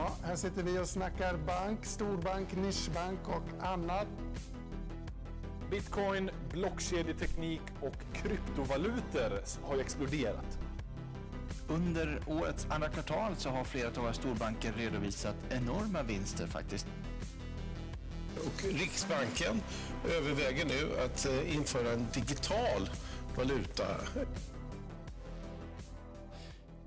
Ja, 0.00 0.16
här 0.22 0.36
sitter 0.36 0.62
vi 0.62 0.78
och 0.78 0.88
snackar 0.88 1.36
bank, 1.36 1.84
storbank, 1.84 2.56
nischbank 2.56 3.18
och 3.28 3.64
annat. 3.66 4.06
Bitcoin, 5.70 6.30
blockkedjeteknik 6.52 7.60
och 7.80 7.94
kryptovalutor 8.12 9.42
har 9.62 9.74
ju 9.74 9.80
exploderat. 9.80 10.58
Under 11.68 12.22
årets 12.26 12.66
andra 12.70 12.88
kvartal 12.88 13.36
så 13.36 13.50
har 13.50 13.64
flera 13.64 13.88
av 13.88 13.94
våra 13.94 14.12
storbanker 14.12 14.72
redovisat 14.72 15.36
enorma 15.50 16.02
vinster 16.02 16.46
faktiskt. 16.46 16.86
Och 18.36 18.64
Riksbanken 18.64 19.62
överväger 20.16 20.64
nu 20.64 21.00
att 21.04 21.26
eh, 21.26 21.56
införa 21.56 21.92
en 21.92 22.06
digital 22.12 22.90
valuta. 23.36 23.86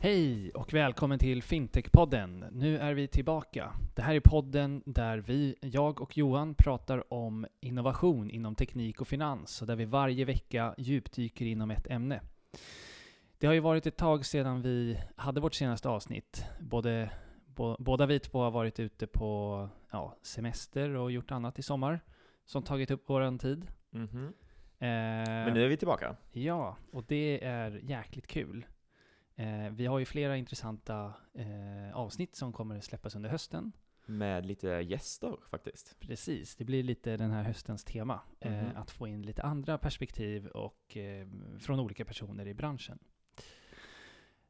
Hej 0.04 0.52
och 0.52 0.74
välkommen 0.74 1.20
till 1.20 1.44
Fintech-podden. 1.44 2.46
Nu 2.52 2.78
är 2.78 2.94
vi 2.94 3.08
tillbaka. 3.08 3.74
Det 3.96 4.02
här 4.02 4.16
är 4.16 4.20
podden 4.20 4.84
där 4.86 5.18
vi, 5.18 5.56
jag 5.62 6.02
och 6.02 6.18
Johan 6.18 6.56
pratar 6.56 7.14
om 7.14 7.46
innovation 7.60 8.30
inom 8.30 8.56
teknik 8.56 9.02
och 9.02 9.08
finans 9.08 9.62
och 9.62 9.68
där 9.68 9.76
vi 9.76 9.86
varje 9.86 10.26
vecka 10.26 10.76
djupdyker 10.78 11.46
inom 11.46 11.72
ett 11.72 11.88
ämne. 11.88 12.22
Det 13.38 13.48
har 13.48 13.54
ju 13.54 13.60
varit 13.60 13.86
ett 13.86 13.98
tag 13.98 14.26
sedan 14.26 14.62
vi 14.62 15.00
hade 15.16 15.42
vårt 15.42 15.54
senaste 15.54 15.90
avsnitt. 15.90 16.46
Både, 16.60 17.10
bo, 17.46 17.76
båda 17.80 18.06
vi 18.06 18.20
två 18.20 18.40
har 18.42 18.52
varit 18.52 18.80
ute 18.80 19.08
på 19.08 19.70
ja, 19.92 20.18
semester 20.22 20.90
och 20.90 21.12
gjort 21.12 21.32
annat 21.32 21.60
i 21.60 21.64
sommar 21.64 22.00
som 22.46 22.64
tagit 22.64 22.92
upp 22.92 23.10
våran 23.10 23.40
tid. 23.40 23.68
Mhm. 23.90 24.34
Eh, 24.80 24.88
Men 24.88 25.54
nu 25.54 25.64
är 25.64 25.68
vi 25.68 25.78
tillbaka. 25.78 26.16
Ja, 26.32 26.78
och 26.92 27.04
det 27.08 27.44
är 27.44 27.82
jäkligt 27.84 28.28
kul. 28.28 28.66
Eh, 29.36 29.70
vi 29.72 29.86
har 29.86 30.00
ju 30.00 30.06
flera 30.06 30.38
intressanta 30.38 31.14
eh, 31.34 31.96
avsnitt 31.98 32.36
som 32.36 32.54
kommer 32.54 32.80
släppas 32.80 33.16
under 33.16 33.30
hösten. 33.30 33.72
Med 34.06 34.46
lite 34.46 34.68
gäster 34.68 35.38
faktiskt. 35.50 36.00
Precis, 36.00 36.56
det 36.56 36.66
blir 36.66 36.84
lite 36.84 37.18
den 37.18 37.32
här 37.32 37.44
höstens 37.44 37.84
tema. 37.84 38.20
Eh, 38.40 38.52
Mhm. 38.52 38.78
att 38.78 38.92
få 38.92 39.08
in 39.08 39.22
lite 39.22 39.42
andra 39.44 39.78
perspektiv 39.78 40.48
och 40.48 40.98
eh, 40.98 41.28
från 41.60 41.80
olika 41.80 42.06
personer 42.06 42.48
i 42.48 42.54
branschen. 42.54 43.00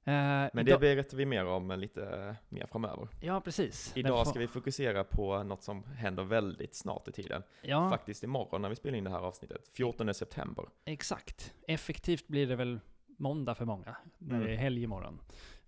Eh, 0.06 0.14
Men 0.14 0.50
det 0.54 0.62
idag- 0.62 0.80
berättar 0.80 1.18
vi 1.18 1.26
mer 1.26 1.46
om 1.46 1.80
lite 1.80 2.36
mer 2.50 2.66
framöver. 2.68 3.08
Ja, 3.22 3.42
precis. 3.42 3.92
Idag 3.98 4.26
få- 4.26 4.30
ska 4.30 4.40
vi 4.40 4.48
fokusera 4.48 5.04
på 5.04 5.44
något 5.44 5.64
som 5.64 5.84
händer 5.84 6.24
väldigt 6.24 6.76
snart 6.76 7.08
i 7.08 7.12
tiden. 7.12 7.44
Ja, 7.62 7.90
Faktiskt 7.90 8.24
imorgon 8.24 8.62
när 8.62 8.70
vi 8.70 8.76
spelar 8.76 8.98
in 8.98 9.04
det 9.04 9.10
här 9.10 9.20
avsnittet. 9.20 9.68
14 9.74 10.14
september. 10.14 10.66
exakt. 10.86 11.54
Effektivt 11.68 12.28
blir 12.28 12.48
det 12.48 12.56
väl 12.56 12.80
måndag 13.24 13.56
för 13.56 13.66
många, 13.66 13.96
när 14.18 14.36
Mm. 14.36 14.48
det 14.48 14.54
är 14.54 14.58
helg 14.58 14.84
imorgon. 14.84 15.20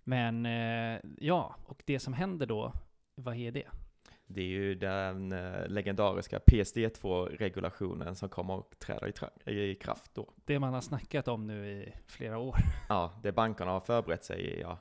Men 0.04 0.46
eh, 0.46 1.00
ja, 1.18 1.54
och 1.66 1.82
det 1.86 1.98
som 2.00 2.12
händer 2.12 2.46
då, 2.46 2.72
vad 3.14 3.36
är 3.36 3.52
det? 3.52 3.66
Det 4.26 4.40
är 4.40 4.46
ju 4.46 4.74
den 4.74 5.32
eh, 5.32 5.68
legendariska 5.68 6.38
PSD2-regulationen 6.38 8.14
som 8.16 8.28
kommer 8.28 8.58
att 8.58 8.78
träda 8.78 9.08
i, 9.44 9.60
i 9.70 9.74
kraft 9.74 10.14
då. 10.14 10.32
Det 10.44 10.58
man 10.58 10.74
har 10.74 10.80
snackat 10.80 11.28
om 11.28 11.46
nu 11.46 11.70
i 11.70 11.92
flera 12.06 12.38
år. 12.38 12.56
Ja, 12.88 13.12
det 13.22 13.32
bankerna 13.32 13.70
har 13.70 13.80
förberett 13.80 14.24
sig 14.24 14.40
i, 14.40 14.60
ja, 14.60 14.78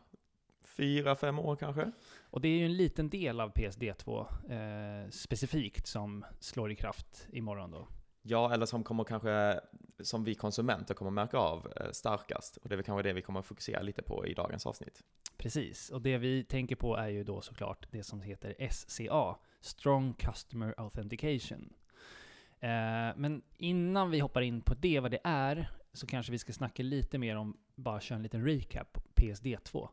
fyra, 0.63 1.15
fem 1.15 1.39
år 1.39 1.55
kanske. 1.55 1.91
Och 2.29 2.41
det 2.41 2.47
är 2.47 2.57
ju 2.57 2.65
en 2.65 2.77
liten 2.77 3.09
del 3.09 3.39
av 3.39 3.51
PSD2 3.53 4.25
eh, 4.51 5.09
specifikt 5.09 5.87
som 5.87 6.25
slår 6.39 6.71
i 6.71 6.75
kraft 6.75 7.27
imorgon 7.31 7.71
då. 7.71 7.87
Ja, 8.27 8.53
eller 8.53 8.65
som 8.65 8.83
kommer 8.83 9.03
kanske, 9.03 9.59
som 9.99 10.23
vi 10.23 10.35
konsumenter 10.35 10.93
kommer 10.93 11.11
märka 11.11 11.37
av 11.37 11.73
eh, 11.75 11.91
starkast. 11.91 12.57
Och 12.57 12.69
det 12.69 12.75
är 12.75 12.77
väl 12.77 12.85
kanske 12.85 13.09
det 13.09 13.13
vi 13.13 13.21
kommer 13.21 13.41
fokusera 13.41 13.81
lite 13.81 14.01
på 14.01 14.27
i 14.27 14.33
dagens 14.33 14.65
avsnitt. 14.65 15.03
Precis, 15.37 15.89
och 15.89 16.01
det 16.01 16.17
vi 16.17 16.43
tänker 16.43 16.75
på 16.75 16.95
är 16.95 17.07
ju 17.07 17.23
då 17.23 17.41
såklart 17.41 17.87
det 17.91 18.03
som 18.03 18.21
heter 18.21 18.69
SCA, 18.69 19.35
Strong 19.61 20.13
Customer 20.13 20.73
Authentication. 20.77 21.73
Eh, 22.59 23.15
men 23.15 23.41
innan 23.57 24.11
vi 24.11 24.19
hoppar 24.19 24.41
in 24.41 24.61
på 24.61 24.73
det, 24.73 24.99
vad 24.99 25.11
det 25.11 25.21
är, 25.23 25.71
så 25.93 26.07
kanske 26.07 26.31
vi 26.31 26.37
ska 26.37 26.53
snacka 26.53 26.83
lite 26.83 27.17
mer 27.17 27.35
om, 27.35 27.57
bara 27.75 27.99
köra 27.99 28.15
en 28.15 28.23
liten 28.23 28.45
recap 28.45 28.97
PSD2. 29.15 29.89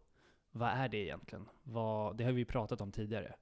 Vad 0.50 0.68
är 0.68 0.88
det 0.88 0.98
egentligen? 0.98 1.48
Vad, 1.62 2.16
det 2.16 2.24
har 2.24 2.32
vi 2.32 2.38
ju 2.38 2.44
pratat 2.44 2.80
om 2.80 2.92
tidigare. 2.92 3.34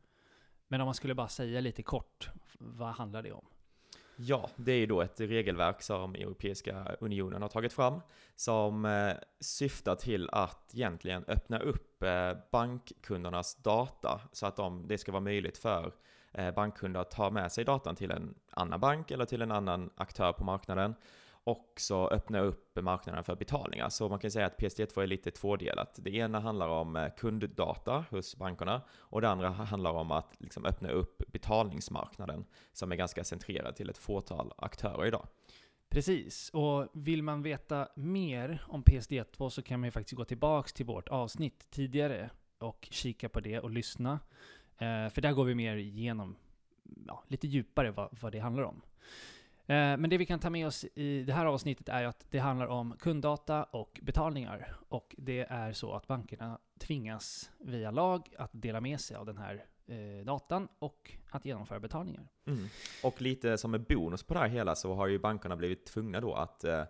Men 0.68 0.80
om 0.80 0.84
man 0.84 0.94
skulle 0.94 1.14
bara 1.14 1.28
säga 1.28 1.60
lite 1.60 1.82
kort, 1.82 2.30
vad 2.58 2.94
handlar 2.94 3.22
det 3.22 3.32
om? 3.32 3.46
Ja, 4.22 4.50
det 4.56 4.72
är 4.72 4.76
ju 4.76 4.86
då 4.86 5.00
ett 5.00 5.20
regelverk 5.20 5.82
som 5.82 6.14
Europeiska 6.14 6.96
unionen 7.00 7.42
har 7.42 7.48
tagit 7.48 7.72
fram 7.72 8.00
som 8.36 8.84
eh, 8.84 9.12
syftar 9.40 9.94
till 9.94 10.28
att 10.32 10.74
egentligen 10.74 11.24
öppna 11.28 11.58
upp 11.58 12.02
eh, 12.02 12.32
bankkundernas 12.52 13.54
data 13.54 14.20
så 14.32 14.46
att 14.46 14.56
de, 14.56 14.88
det 14.88 14.98
ska 14.98 15.12
vara 15.12 15.20
möjligt 15.20 15.58
för 15.58 15.92
eh, 16.32 16.54
bankkunder 16.54 17.00
att 17.00 17.10
ta 17.10 17.30
med 17.30 17.52
sig 17.52 17.64
datan 17.64 17.96
till 17.96 18.10
en 18.10 18.34
annan 18.50 18.80
bank 18.80 19.10
eller 19.10 19.24
till 19.24 19.42
en 19.42 19.52
annan 19.52 19.90
aktör 19.94 20.32
på 20.32 20.44
marknaden 20.44 20.94
och 21.44 21.72
så 21.76 22.08
öppna 22.08 22.40
upp 22.40 22.78
marknaden 22.82 23.24
för 23.24 23.36
betalningar. 23.36 23.88
Så 23.88 24.08
man 24.08 24.18
kan 24.18 24.30
säga 24.30 24.46
att 24.46 24.58
PSD2 24.58 25.02
är 25.02 25.06
lite 25.06 25.30
tvådelat. 25.30 25.98
Det 26.02 26.10
ena 26.10 26.40
handlar 26.40 26.68
om 26.68 26.96
eh, 26.96 27.08
kunddata 27.16 28.04
hos 28.10 28.36
bankerna 28.36 28.82
och 28.92 29.20
det 29.20 29.28
andra 29.28 29.48
handlar 29.48 29.92
om 29.92 30.10
att 30.10 30.36
liksom 30.38 30.64
öppna 30.64 30.90
upp 30.90 31.22
betalningsmarknaden 31.32 32.44
som 32.72 32.92
är 32.92 32.96
ganska 32.96 33.24
centrerad 33.24 33.76
till 33.76 33.90
ett 33.90 33.98
fåtal 33.98 34.52
aktörer 34.56 35.06
idag. 35.06 35.26
Precis, 35.88 36.50
och 36.50 36.88
vill 36.92 37.22
man 37.22 37.42
veta 37.42 37.88
mer 37.94 38.64
om 38.68 38.82
PSD2 38.82 39.48
så 39.48 39.62
kan 39.62 39.80
man 39.80 39.86
ju 39.86 39.90
faktiskt 39.90 40.16
gå 40.16 40.24
tillbaks 40.24 40.72
till 40.72 40.86
vårt 40.86 41.08
avsnitt 41.08 41.70
tidigare 41.70 42.30
och 42.58 42.88
kika 42.90 43.28
på 43.28 43.40
det 43.40 43.60
och 43.60 43.70
lyssna. 43.70 44.20
Eh, 44.78 45.08
för 45.08 45.20
där 45.20 45.32
går 45.32 45.44
vi 45.44 45.54
mer 45.54 45.76
igenom 45.76 46.36
ja, 47.06 47.24
lite 47.28 47.46
djupare 47.46 47.90
vad, 47.90 48.08
vad 48.20 48.32
det 48.32 48.38
handlar 48.38 48.62
om. 48.62 48.82
Eh, 49.70 49.96
men 49.96 50.10
det 50.10 50.18
vi 50.18 50.26
kan 50.26 50.40
ta 50.40 50.50
med 50.50 50.66
oss 50.66 50.84
i 50.94 51.22
det 51.22 51.32
här 51.32 51.46
avsnittet 51.46 51.88
är 51.88 52.04
att 52.04 52.26
det 52.30 52.38
handlar 52.38 52.66
om 52.66 52.96
kunddata 52.98 53.64
och 53.64 54.00
betalningar. 54.02 54.76
Och 54.88 55.14
det 55.18 55.40
är 55.40 55.72
så 55.72 55.92
att 55.92 56.06
bankerna 56.06 56.58
tvingas 56.78 57.50
via 57.58 57.90
lag 57.90 58.28
att 58.38 58.50
dela 58.52 58.80
med 58.80 59.00
sig 59.00 59.16
av 59.16 59.26
den 59.26 59.38
här 59.38 59.64
eh, 59.86 60.24
datan 60.24 60.68
och 60.78 61.12
att 61.30 61.44
genomföra 61.44 61.80
betalningar. 61.80 62.28
Mm. 62.46 62.66
Och 63.04 63.22
lite 63.22 63.58
som 63.58 63.74
en 63.74 63.84
bonus 63.88 64.22
på 64.22 64.34
det 64.34 64.40
här 64.40 64.48
hela 64.48 64.74
så 64.74 64.94
har 64.94 65.06
ju 65.06 65.18
bankerna 65.18 65.56
blivit 65.56 65.86
tvungna 65.86 66.20
då 66.20 66.34
att 66.34 66.64
eh, 66.64 66.82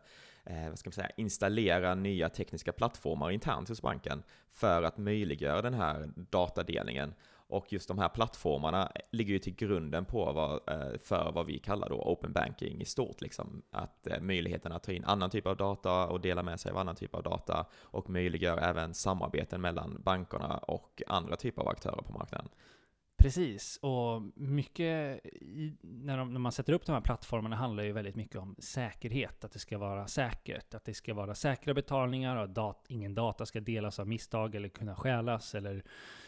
eh 0.45 0.69
vad 0.69 0.79
ska 0.79 0.89
man 0.89 0.93
säga, 0.93 1.11
installera 1.17 1.95
nya 1.95 2.29
tekniska 2.29 2.73
plattformar 2.73 3.31
internt 3.31 3.69
hos 3.69 3.83
banken 3.83 4.23
för 4.53 4.83
att 4.83 4.99
möjliggöra 4.99 5.62
den 5.62 5.75
här 5.75 6.11
datadelningen. 6.17 7.15
Och 7.50 7.72
just 7.72 7.88
de 7.88 7.99
här 7.99 8.09
plattformarna 8.09 8.93
ligger 9.11 9.33
ju 9.33 9.38
till 9.38 9.55
grunden 9.55 10.05
på 10.05 10.33
vad, 10.33 10.53
eh, 10.53 10.99
för 10.99 11.33
vad 11.33 11.47
vi 11.47 11.59
kallar 11.59 11.88
då 11.88 11.94
open 11.94 12.33
banking 12.33 12.81
i 12.81 12.84
stort. 12.84 13.21
Liksom. 13.21 13.62
Att 13.71 14.06
eh, 14.06 14.21
möjligheten 14.21 14.72
att 14.72 14.83
ta 14.83 14.93
in 14.93 15.05
annan 15.05 15.31
typ 15.31 15.47
av 15.47 15.56
data 15.56 16.06
och 16.06 16.21
dela 16.21 16.43
med 16.43 16.61
sig 16.61 16.72
av 16.72 16.78
annan 16.78 16.97
typ 16.97 17.15
av 17.15 17.22
data 17.22 17.66
och 17.81 18.11
möjliggör 18.11 18.59
även 18.59 18.94
samarbeten 18.94 19.61
mellan 19.61 20.03
bankerna 20.05 20.59
och 20.59 21.03
andra 21.06 21.37
typer 21.37 21.62
av 21.62 21.69
aktörer 21.69 22.03
på 22.03 22.12
marknaden. 22.12 22.49
Precis, 23.20 23.78
och 23.82 24.22
mycket 24.34 25.26
i, 25.26 25.76
när, 25.81 26.19
de, 26.19 26.32
när 26.32 26.41
man 26.41 26.53
sätter 26.53 26.72
upp 26.72 26.86
de 26.86 26.92
här 26.92 27.00
plattformarna 27.00 27.56
handlar 27.56 27.84
ju 27.84 27.92
väldigt 27.92 28.16
mycket 28.16 28.36
om 28.36 28.56
säkerhet. 28.58 29.44
Att 29.44 29.53
det 29.53 29.58
ska 29.58 29.78
vara 29.78 30.06
säkert, 30.06 30.75
att 30.75 30.84
det 30.84 30.94
ska 30.94 31.14
vara 31.14 31.34
säkra 31.34 31.75
betalningar 31.75 32.36
och 32.36 32.44
att 32.44 32.54
dat, 32.54 32.84
ingen 32.88 33.14
data 33.14 33.47
ska 33.47 33.60
delas 33.60 33.98
av 33.98 34.08
misstag 34.08 34.54
eller 34.54 34.69
kunna 34.69 34.97
stjälas 34.97 35.54
eller 35.54 35.84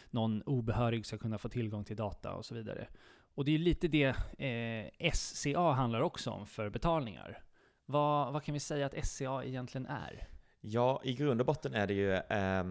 någon 0.09 0.41
obehörig 0.41 1.05
ska 1.05 1.17
kunna 1.17 1.37
få 1.37 1.49
tillgång 1.49 1.83
till 1.83 1.95
data 1.95 2.33
och 2.33 2.45
så 2.45 2.55
vidare. 2.55 2.87
Och 3.35 3.45
det 3.45 3.51
är 3.51 3.57
lite 3.57 3.87
det 3.87 4.15
eh, 4.37 5.11
SCA 5.13 5.71
handlar 5.71 6.01
också 6.01 6.31
om 6.31 6.47
för 6.47 6.69
betalningar. 6.69 7.43
Vad, 7.85 8.33
vad 8.33 8.43
kan 8.43 8.53
vi 8.53 8.59
säga 8.59 8.85
att 8.85 9.05
SCA 9.07 9.43
egentligen 9.43 9.87
är? 9.87 10.27
Ja, 10.61 11.01
i 11.03 11.13
grund 11.13 11.41
och 11.41 11.45
botten 11.45 11.73
är 11.73 11.87
det 11.87 11.93
ju 11.93 12.13
eh, 12.13 12.63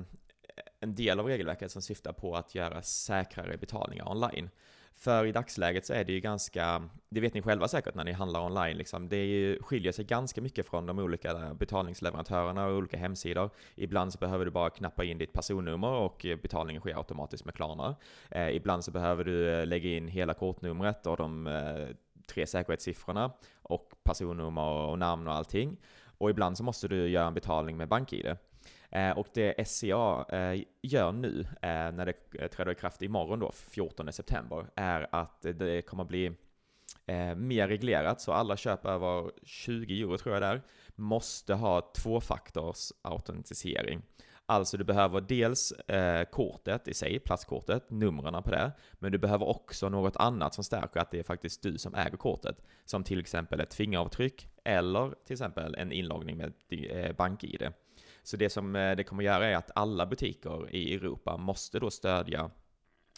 en 0.83 0.95
del 0.95 1.21
av 1.21 1.27
regelverket 1.27 1.71
som 1.71 1.83
syftar 1.83 2.13
på 2.13 2.37
att 2.37 2.55
göra 2.55 2.83
säkrare 2.83 3.57
betalningar 3.57 4.11
online. 4.11 4.51
För 4.95 5.27
i 5.27 5.33
dagsläget 5.33 5.87
så 5.87 5.93
är 5.93 6.05
det 6.05 6.13
ju 6.13 6.21
ganska, 6.21 6.89
det 7.09 7.21
vet 7.21 7.35
ni 7.35 7.43
själva 7.43 7.69
säkert 7.69 7.95
när 7.95 8.05
ni 8.05 8.13
handlar 8.13 8.41
online, 8.41 8.77
liksom, 8.77 9.09
det 9.09 9.17
är 9.17 9.27
ju, 9.27 9.63
skiljer 9.63 9.93
sig 9.93 10.05
ganska 10.05 10.41
mycket 10.41 10.67
från 10.67 10.87
de 10.87 10.99
olika 10.99 11.55
betalningsleverantörerna 11.55 12.67
och 12.67 12.77
olika 12.77 12.97
hemsidor. 12.97 13.51
Ibland 13.75 14.13
så 14.13 14.19
behöver 14.19 14.45
du 14.45 14.51
bara 14.51 14.71
knappa 14.71 15.05
in 15.05 15.19
ditt 15.19 15.33
personnummer 15.33 15.89
och 15.89 16.27
betalningen 16.43 16.81
sker 16.81 16.99
automatiskt 16.99 17.45
med 17.45 17.55
Klarna. 17.55 17.97
Eh, 18.31 18.57
ibland 18.57 18.85
så 18.85 18.91
behöver 18.91 19.25
du 19.25 19.55
eh, 19.55 19.67
lägga 19.67 19.91
in 19.91 20.09
hela 20.09 20.35
kortnumret 20.35 21.07
och 21.07 21.17
de 21.17 21.47
eh, 21.47 21.97
tre 22.27 22.47
säkerhetssiffrorna 22.47 23.33
och 23.63 23.93
personnummer 24.03 24.63
och 24.63 24.99
namn 24.99 25.29
och 25.29 25.35
allting. 25.35 25.77
Och 26.19 26.31
ibland 26.31 26.57
så 26.57 26.65
måste 26.65 26.89
du 26.89 27.09
göra 27.09 27.27
en 27.27 27.35
betalning 27.35 27.77
med 27.77 27.89
BankID. 27.89 28.37
Eh, 28.93 29.11
och 29.11 29.27
det 29.35 29.69
SCA 29.69 30.25
eh, 30.29 30.63
gör 30.83 31.13
nu, 31.13 31.41
eh, 31.41 31.93
när 31.93 32.07
det 32.07 32.49
träder 32.49 32.73
i 32.73 32.75
kraft 32.75 33.03
imorgon 33.03 33.41
då, 33.41 33.53
14 33.53 34.13
september, 34.13 34.67
är 34.77 35.07
att 35.13 35.43
det 35.43 35.83
kommer 35.83 36.05
bli 36.05 36.33
eh, 37.07 37.35
mer 37.35 37.69
reglerat, 37.69 38.21
så 38.21 38.33
alla 38.33 38.57
köp 38.57 38.87
över 38.87 39.31
20 39.43 40.03
euro 40.03 40.19
tror 40.19 40.35
jag 40.35 40.43
där 40.43 40.63
måste 40.95 41.55
ha 41.55 41.93
tvåfaktors 41.97 42.93
autentisering. 43.03 44.03
Alltså 44.47 44.77
du 44.77 44.85
behöver 44.85 45.21
dels 45.21 45.73
eh, 45.73 46.25
kortet 46.25 46.89
i 46.89 46.95
sig, 46.95 47.19
plastkortet, 47.19 47.91
numren 47.91 48.43
på 48.43 48.51
det, 48.51 48.73
men 48.93 49.13
du 49.13 49.19
behöver 49.19 49.49
också 49.49 49.89
något 49.89 50.17
annat 50.17 50.55
som 50.55 50.65
stärker 50.65 51.01
att 51.01 51.11
det 51.11 51.19
är 51.19 51.23
faktiskt 51.23 51.63
du 51.63 51.79
som 51.79 51.95
äger 51.95 52.17
kortet. 52.17 52.57
Som 52.85 53.05
till 53.05 53.21
exempel 53.21 53.61
ett 53.61 53.75
fingeravtryck 53.75 54.49
eller 54.65 55.15
till 55.27 55.35
exempel 55.35 55.75
en 55.75 55.93
inloggning 55.93 56.37
med 56.37 56.53
eh, 56.69 57.17
BankID. 57.17 57.73
Så 58.23 58.37
det 58.37 58.51
som 58.51 58.77
eh, 58.77 58.97
det 58.97 59.05
kommer 59.05 59.23
göra 59.23 59.47
är 59.47 59.57
att 59.57 59.71
alla 59.75 60.07
butiker 60.07 60.75
i 60.75 60.95
Europa 60.95 61.37
måste 61.37 61.79
då 61.79 61.91
stödja 61.91 62.51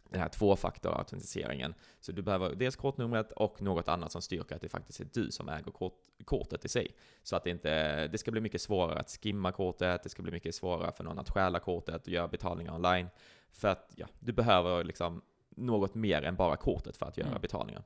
den 0.09 0.21
här 0.21 0.29
tvåfaktorautentiseringen. 0.29 1.75
Så 2.01 2.13
du 2.13 2.23
behöver 2.23 2.55
dels 2.55 2.77
kortnumret 2.77 3.33
och 3.33 3.63
något 3.63 3.89
annat 3.89 4.13
som 4.13 4.23
styrker 4.23 4.55
att 4.55 4.61
det 4.61 4.69
faktiskt 4.69 5.01
är 5.01 5.09
du 5.13 5.31
som 5.31 5.49
äger 5.49 5.71
kort, 5.71 5.99
kortet 6.25 6.65
i 6.65 6.69
sig. 6.69 6.95
Så 7.23 7.37
att 7.37 7.45
det 7.45 7.51
inte, 7.51 8.07
det 8.09 8.19
ska 8.19 8.31
bli 8.31 8.41
mycket 8.41 8.61
svårare 8.61 8.99
att 8.99 9.19
skimma 9.23 9.53
kortet, 9.53 10.03
det 10.03 10.09
ska 10.09 10.23
bli 10.23 10.33
mycket 10.33 10.55
svårare 10.55 10.93
för 10.93 11.05
någon 11.05 11.19
att 11.19 11.31
stjäla 11.31 11.61
kortet 11.61 12.03
och 12.03 12.13
göra 12.13 12.29
betalningar 12.29 12.75
online. 12.75 13.09
För 13.51 13.69
att 13.69 13.93
ja, 13.97 14.07
du 14.21 14.33
behöver 14.33 14.85
liksom 14.85 15.23
något 15.57 15.95
mer 15.95 16.23
än 16.23 16.37
bara 16.37 16.57
kortet 16.57 16.97
för 16.97 17.07
att 17.07 17.17
göra 17.17 17.29
mm. 17.29 17.41
betalningar. 17.41 17.83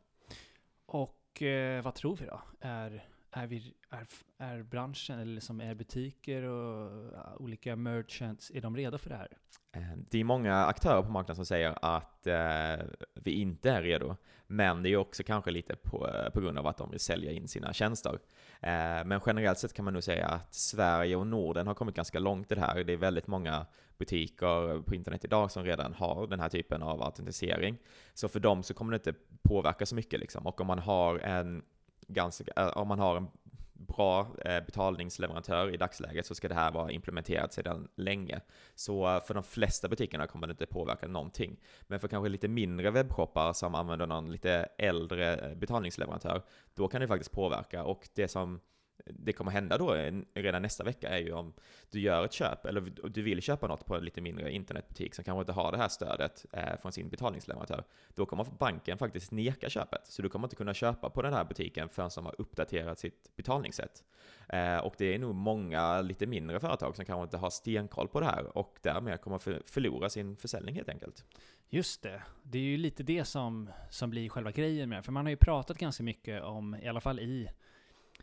Och 0.87 1.43
eh, 1.43 1.83
vad 1.83 1.95
tror 1.95 2.17
vi 2.17 2.27
då? 2.27 2.41
Är 2.61 3.05
är, 3.33 3.47
vi, 3.47 3.75
är, 3.91 4.07
är 4.39 4.63
branschen, 4.63 5.19
eller 5.19 5.35
liksom 5.35 5.61
är 5.61 5.75
butiker 5.75 6.43
och 6.43 7.13
äh, 7.15 7.37
olika 7.37 7.77
merchants, 7.77 8.51
är 8.55 8.61
de 8.61 8.77
redo 8.77 8.99
för 8.99 9.11
det 9.11 9.17
här? 9.17 9.29
Eh, 9.73 9.99
det 10.11 10.21
är 10.21 10.25
många 10.25 10.65
aktörer 10.65 11.03
på 11.03 11.11
marknaden 11.11 11.37
som 11.37 11.47
säger 11.47 11.79
att 11.83 12.27
eh, 12.27 12.87
vi 13.15 13.31
inte 13.31 13.71
är 13.71 13.83
redo. 13.83 14.17
Men 14.51 14.83
det 14.83 14.89
är 14.89 14.97
också 14.97 15.23
kanske 15.23 15.51
lite 15.51 15.77
på, 15.77 16.09
eh, 16.09 16.31
på 16.31 16.41
grund 16.41 16.59
av 16.59 16.67
att 16.67 16.77
de 16.77 16.91
vill 16.91 17.01
sälja 17.01 17.33
in 17.33 17.49
sina 17.49 17.73
tjänster. 17.73 18.19
Eh, 18.61 19.05
men 19.05 19.21
generellt 19.27 19.59
sett 19.59 19.73
kan 19.73 19.85
man 19.85 19.95
nog 19.95 20.03
säga 20.03 20.27
att 20.27 20.55
Sverige 20.55 21.17
och 21.17 21.27
Norden 21.27 21.67
har 21.67 21.75
kommit 21.75 21.95
ganska 21.95 22.19
långt 22.19 22.53
i 22.53 22.55
det 22.55 22.61
här. 22.61 22.85
Det 22.85 22.93
är 22.93 22.97
väldigt 22.97 23.27
många 23.27 23.67
butiker 23.99 24.83
på 24.83 24.95
internet 24.95 25.25
idag 25.25 25.51
som 25.51 25.65
redan 25.65 25.95
har 25.95 26.27
den 26.27 26.41
här 26.41 26.49
typen 26.49 26.83
av 26.83 27.03
autentisering. 27.03 27.79
Så 28.15 28.29
för 28.29 28.41
dem 28.41 28.63
så 28.63 28.75
kommer 28.75 28.93
det 28.93 28.97
inte 28.97 29.21
påverka 29.43 29.87
så 29.87 29.95
mycket 29.95 30.21
liksom. 30.21 30.47
Och 30.47 30.61
om 30.61 30.67
man 30.67 30.79
har 30.79 31.19
en 31.19 31.63
ganska, 32.09 32.45
eh, 32.57 32.69
om 32.69 32.89
man 32.89 32.99
har 32.99 33.17
en 33.17 33.29
bra 33.73 34.27
eh, 34.45 34.65
betalningsleverantör 34.65 35.75
i 35.75 35.77
dagsläget 35.77 36.27
så 36.27 36.35
ska 36.35 36.49
det 36.49 36.55
här 36.55 36.73
vara 36.73 36.91
implementerat 36.91 37.53
sedan 37.53 37.89
länge. 37.95 38.41
Så 38.75 39.15
eh, 39.15 39.23
för 39.23 39.35
de 39.35 39.43
flesta 39.43 39.89
butikerna 39.89 40.27
kommer 40.27 40.47
det 40.47 40.51
inte 40.51 40.67
påverka 40.67 41.07
någonting. 41.07 41.61
Men 41.83 42.01
för 42.01 42.09
kanske 42.09 42.29
lite 42.29 42.49
mindre 42.49 42.91
webbshoppar 42.91 43.53
som 43.53 43.75
använder 43.75 44.07
någon 44.07 44.33
lite 44.33 44.69
äldre 44.79 45.55
betalningsleverantör, 45.57 46.43
då 46.75 46.89
kan 46.89 47.01
det 47.01 47.09
faktiskt 47.09 47.33
påverka. 47.33 47.85
Och 47.85 48.09
det 48.15 48.29
som 48.29 48.61
det 49.07 49.33
kommer 49.33 49.51
hända 49.53 49.79
då 49.79 49.95
redan 50.35 50.63
nästa 50.63 50.85
vecka 50.85 51.09
är 51.09 51.19
ju 51.19 51.33
om 51.33 51.53
du 51.91 52.01
gör 52.01 52.25
ett 52.25 52.33
köp, 52.33 52.67
eller 52.67 52.81
du 53.09 53.23
vill 53.23 53.43
köpa 53.43 53.67
något 53.67 53.87
på 53.87 53.97
en 53.97 54.05
lite 54.05 54.21
mindre 54.21 54.53
internetbutik 54.53 55.15
som 55.15 55.25
kanske 55.25 55.41
inte 55.41 55.53
har 55.53 55.73
det 55.73 55.79
här 55.79 55.89
stödet 55.89 56.47
eh, 56.53 56.81
från 56.83 56.93
sin 56.93 57.09
betalningsleverantör. 57.09 57.85
Då 58.15 58.27
kommer 58.27 58.45
banken 58.59 58.99
faktiskt 58.99 59.33
neka 59.33 59.71
köpet. 59.71 60.07
Så 60.07 60.23
du 60.23 60.29
kommer 60.29 60.47
inte 60.47 60.57
kunna 60.57 60.75
köpa 60.75 61.11
på 61.11 61.23
den 61.23 61.33
här 61.33 61.45
butiken 61.45 61.89
förrän 61.89 62.11
de 62.15 62.27
har 62.27 62.35
uppdaterat 62.39 62.99
sitt 62.99 63.37
betalningssätt. 63.37 64.05
Eh, 64.49 64.77
och 64.77 64.95
det 64.99 65.15
är 65.15 65.19
nog 65.19 65.35
många 65.35 66.01
lite 66.01 66.27
mindre 66.27 66.61
företag 66.61 66.97
som 66.97 67.05
kanske 67.05 67.23
inte 67.23 67.37
har 67.37 67.51
stenkoll 67.51 68.09
på 68.09 68.21
det 68.21 68.27
här 68.27 68.59
och 68.59 68.79
därmed 68.83 69.21
kommer 69.21 69.39
förlora 69.71 70.11
sin 70.11 70.37
försäljning 70.37 70.75
helt 70.75 70.89
enkelt. 70.89 71.25
Just 71.71 72.03
det. 72.03 72.23
Det 72.43 72.59
är 72.59 72.63
ju 72.63 72.77
lite 72.77 73.03
det 73.03 73.25
som, 73.25 73.71
som 73.91 74.11
blir 74.11 74.29
själva 74.29 74.51
grejen 74.51 74.89
med 74.89 74.99
det. 74.99 75.03
För 75.03 75.13
man 75.13 75.27
har 75.27 75.31
ju 75.31 75.37
pratat 75.37 75.79
ganska 75.79 76.03
mycket 76.03 76.43
om, 76.43 76.75
i 76.75 76.89
alla 76.89 77.01
fall 77.01 77.21
i 77.21 77.49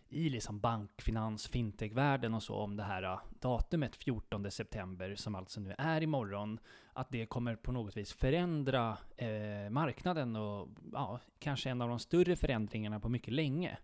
i 0.10 0.30
liksom 0.30 0.60
bank, 0.60 1.02
finans, 1.02 1.48
fintech-världen 1.48 2.34
och 2.34 2.44
så 2.44 2.56
om 2.56 2.78
det 2.78 2.84
här 2.84 3.04
äh, 3.04 3.20
datumet 3.40 3.96
14 3.96 4.52
september 4.52 5.16
som 5.16 5.36
alltså 5.36 5.60
nu 5.60 5.76
är 5.78 6.02
imorgon. 6.02 6.60
Att 6.94 7.12
det 7.12 7.26
kommer 7.26 7.56
på 7.56 7.72
något 7.72 7.98
vis 7.98 8.14
förändra 8.14 8.98
eh, 9.18 9.70
marknaden 9.70 10.36
och 10.36 10.70
ja, 10.94 11.20
kanske 11.40 11.70
en 11.70 11.82
av 11.82 11.90
de 11.90 12.00
större 12.00 12.36
förändringarna 12.36 13.00
på 13.00 13.10
mycket 13.10 13.34
länge. 13.34 13.78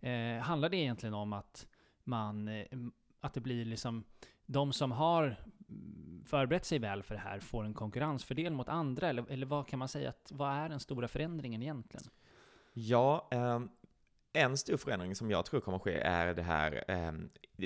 Eh, 0.00 0.42
handlar 0.42 0.68
det 0.68 0.76
egentligen 0.76 1.14
om 1.14 1.32
att 1.32 1.66
man, 2.04 2.48
eh, 2.48 2.66
att 3.20 3.34
det 3.34 3.40
blir 3.40 3.64
liksom 3.64 4.04
de 4.46 4.72
som 4.72 4.92
har 4.92 5.36
förberett 6.24 6.64
sig 6.64 6.78
väl 6.78 7.02
för 7.02 7.14
det 7.14 7.20
här 7.20 7.40
får 7.40 7.64
en 7.64 7.74
konkurrensfördel 7.74 8.52
mot 8.52 8.68
andra? 8.68 9.08
Eller, 9.08 9.30
eller 9.30 9.46
vad 9.46 9.66
kan 9.66 9.78
man 9.78 9.88
säga 9.88 10.08
att, 10.08 10.32
vad 10.34 10.52
är 10.52 10.68
den 10.68 10.80
stora 10.80 11.08
förändringen 11.08 11.62
egentligen? 11.62 12.04
Ja, 12.72 13.28
ehm, 13.30 13.68
en 14.32 14.56
stor 14.56 14.76
förändring 14.76 15.14
som 15.14 15.30
jag 15.30 15.44
tror 15.46 15.60
kommer 15.60 15.78
ske 15.78 15.94
är 15.94 16.34
det 16.34 16.42
här, 16.42 16.84
eh, 16.88 17.12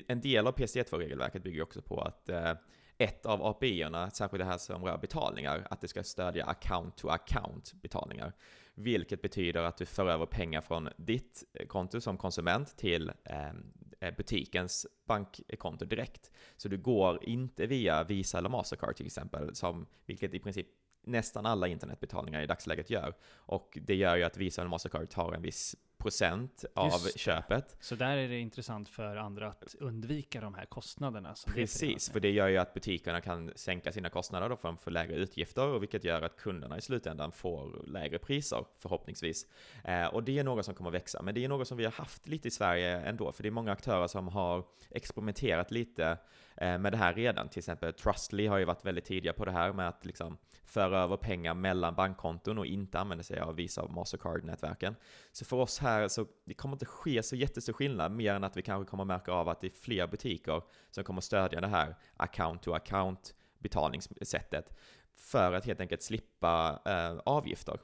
en 0.08 0.20
del 0.20 0.46
av 0.46 0.54
PSD2-regelverket 0.56 1.42
bygger 1.42 1.62
också 1.62 1.82
på 1.82 2.00
att 2.00 2.28
eh, 2.28 2.52
ett 2.98 3.26
av 3.26 3.42
API-erna, 3.42 4.10
särskilt 4.10 4.40
det 4.40 4.44
här 4.44 4.58
som 4.58 4.84
rör 4.84 4.98
betalningar, 4.98 5.66
att 5.70 5.80
det 5.80 5.88
ska 5.88 6.02
stödja 6.02 6.44
account-to-account 6.44 7.74
betalningar. 7.74 8.32
Vilket 8.74 9.22
betyder 9.22 9.62
att 9.62 9.76
du 9.76 9.86
för 9.86 10.08
över 10.08 10.26
pengar 10.26 10.60
från 10.60 10.88
ditt 10.96 11.44
konto 11.68 12.00
som 12.00 12.16
konsument 12.16 12.76
till 12.76 13.12
ehm, 13.24 13.72
eh, 14.00 14.14
butikens 14.16 14.86
bankkonto 15.06 15.84
direkt. 15.84 16.30
Så 16.56 16.68
du 16.68 16.78
går 16.78 17.24
inte 17.24 17.66
via 17.66 18.04
Visa 18.04 18.38
eller 18.38 18.48
Mastercard 18.48 18.96
till 18.96 19.06
exempel, 19.06 19.54
som, 19.54 19.86
vilket 20.06 20.34
i 20.34 20.38
princip 20.38 20.66
nästan 21.06 21.46
alla 21.46 21.68
internetbetalningar 21.68 22.42
i 22.42 22.46
dagsläget 22.46 22.90
gör. 22.90 23.14
Och 23.32 23.78
det 23.82 23.94
gör 23.94 24.16
ju 24.16 24.22
att 24.22 24.36
Visa 24.36 24.62
eller 24.62 24.70
Mastercard 24.70 25.08
tar 25.08 25.32
en 25.32 25.42
viss 25.42 25.76
procent 26.06 26.64
av 26.74 26.98
köpet. 27.16 27.76
Så 27.80 27.94
där 27.94 28.16
är 28.16 28.28
det 28.28 28.38
intressant 28.38 28.88
för 28.88 29.16
andra 29.16 29.48
att 29.48 29.74
undvika 29.80 30.40
de 30.40 30.54
här 30.54 30.64
kostnaderna. 30.64 31.34
Precis, 31.46 32.10
för 32.10 32.20
det 32.20 32.30
gör 32.30 32.48
ju 32.48 32.56
att 32.56 32.74
butikerna 32.74 33.20
kan 33.20 33.52
sänka 33.56 33.92
sina 33.92 34.10
kostnader 34.10 34.48
då 34.48 34.56
för 34.56 34.68
att 34.68 34.80
få 34.80 34.90
lägre 34.90 35.14
utgifter, 35.14 35.66
och 35.68 35.82
vilket 35.82 36.04
gör 36.04 36.22
att 36.22 36.36
kunderna 36.36 36.78
i 36.78 36.80
slutändan 36.80 37.32
får 37.32 37.84
lägre 37.86 38.18
priser, 38.18 38.64
förhoppningsvis. 38.78 39.46
Eh, 39.84 40.06
och 40.06 40.22
det 40.22 40.38
är 40.38 40.44
något 40.44 40.64
som 40.64 40.74
kommer 40.74 40.90
att 40.90 40.94
växa, 40.94 41.22
men 41.22 41.34
det 41.34 41.44
är 41.44 41.48
något 41.48 41.68
som 41.68 41.78
vi 41.78 41.84
har 41.84 41.92
haft 41.92 42.28
lite 42.28 42.48
i 42.48 42.50
Sverige 42.50 43.00
ändå, 43.00 43.32
för 43.32 43.42
det 43.42 43.48
är 43.48 43.50
många 43.50 43.72
aktörer 43.72 44.06
som 44.06 44.28
har 44.28 44.64
experimenterat 44.90 45.70
lite 45.70 46.18
eh, 46.56 46.78
med 46.78 46.92
det 46.92 46.96
här 46.96 47.14
redan. 47.14 47.48
Till 47.48 47.58
exempel 47.58 47.92
Trustly 47.92 48.46
har 48.46 48.58
ju 48.58 48.64
varit 48.64 48.84
väldigt 48.84 49.04
tidiga 49.04 49.32
på 49.32 49.44
det 49.44 49.52
här 49.52 49.72
med 49.72 49.88
att 49.88 50.04
liksom 50.04 50.38
föra 50.66 51.02
över 51.02 51.16
pengar 51.16 51.54
mellan 51.54 51.94
bankkonton 51.94 52.58
och 52.58 52.66
inte 52.66 52.98
använda 52.98 53.24
sig 53.24 53.40
av 53.40 53.54
Visa 53.54 53.82
och 53.82 53.90
Mastercard-nätverken. 53.90 54.96
Så 55.32 55.44
för 55.44 55.56
oss 55.56 55.78
här 55.78 55.95
så 56.08 56.26
det 56.44 56.54
kommer 56.54 56.74
inte 56.74 56.86
ske 56.86 57.22
så 57.22 57.36
jättestor 57.36 57.72
skillnad, 57.72 58.12
mer 58.12 58.34
än 58.34 58.44
att 58.44 58.56
vi 58.56 58.62
kanske 58.62 58.90
kommer 58.90 59.04
märka 59.04 59.32
av 59.32 59.48
att 59.48 59.60
det 59.60 59.66
är 59.66 59.70
fler 59.70 60.06
butiker 60.06 60.62
som 60.90 61.04
kommer 61.04 61.20
stödja 61.20 61.60
det 61.60 61.66
här 61.66 61.96
account-to-account 62.16 63.34
betalningssättet 63.58 64.76
för 65.16 65.52
att 65.52 65.64
helt 65.64 65.80
enkelt 65.80 66.02
slippa 66.02 66.82
eh, 66.84 67.20
avgifter. 67.24 67.80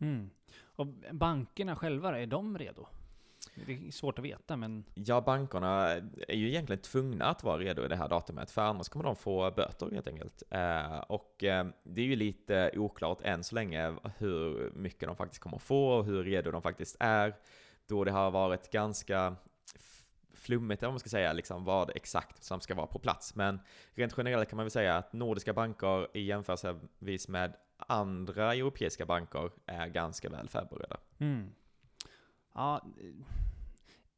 Mm. 0.00 0.30
Och 0.60 0.86
bankerna 1.12 1.76
själva, 1.76 2.18
är 2.18 2.26
de 2.26 2.58
redo? 2.58 2.86
Det 3.66 3.72
är 3.72 3.90
svårt 3.90 4.18
att 4.18 4.24
veta, 4.24 4.56
men... 4.56 4.84
Ja, 4.94 5.20
bankerna 5.20 5.88
är 6.28 6.34
ju 6.34 6.48
egentligen 6.48 6.82
tvungna 6.82 7.24
att 7.24 7.44
vara 7.44 7.58
redo 7.58 7.84
i 7.84 7.88
det 7.88 7.96
här 7.96 8.08
datumet, 8.08 8.50
för 8.50 8.62
annars 8.62 8.88
kommer 8.88 9.04
de 9.04 9.16
få 9.16 9.50
böter 9.50 9.90
helt 9.90 10.08
enkelt. 10.08 10.42
Eh, 10.50 10.98
och 10.98 11.44
eh, 11.44 11.66
det 11.82 12.00
är 12.00 12.04
ju 12.06 12.16
lite 12.16 12.70
oklart 12.74 13.18
än 13.22 13.44
så 13.44 13.54
länge 13.54 13.94
hur 14.18 14.70
mycket 14.74 15.08
de 15.08 15.16
faktiskt 15.16 15.42
kommer 15.42 15.58
få 15.58 15.88
och 15.88 16.04
hur 16.04 16.24
redo 16.24 16.50
de 16.50 16.62
faktiskt 16.62 16.96
är, 17.00 17.34
då 17.86 18.04
det 18.04 18.10
har 18.10 18.30
varit 18.30 18.70
ganska 18.70 19.36
flummigt, 20.34 20.82
om 20.82 20.92
man 20.92 21.00
ska 21.00 21.08
säga, 21.08 21.32
liksom 21.32 21.64
vad 21.64 21.90
exakt 21.94 22.44
som 22.44 22.60
ska 22.60 22.74
vara 22.74 22.86
på 22.86 22.98
plats. 22.98 23.34
Men 23.34 23.60
rent 23.94 24.14
generellt 24.16 24.48
kan 24.48 24.56
man 24.56 24.64
väl 24.64 24.70
säga 24.70 24.96
att 24.96 25.12
nordiska 25.12 25.52
banker 25.52 26.16
i 26.16 26.22
jämförelsevis 26.22 27.28
med 27.28 27.56
andra 27.76 28.54
europeiska 28.54 29.06
banker 29.06 29.50
är 29.66 29.86
ganska 29.86 30.28
väl 30.28 30.48
förberedda. 30.48 30.96
Mm. 31.18 31.50
Ja, 32.58 32.82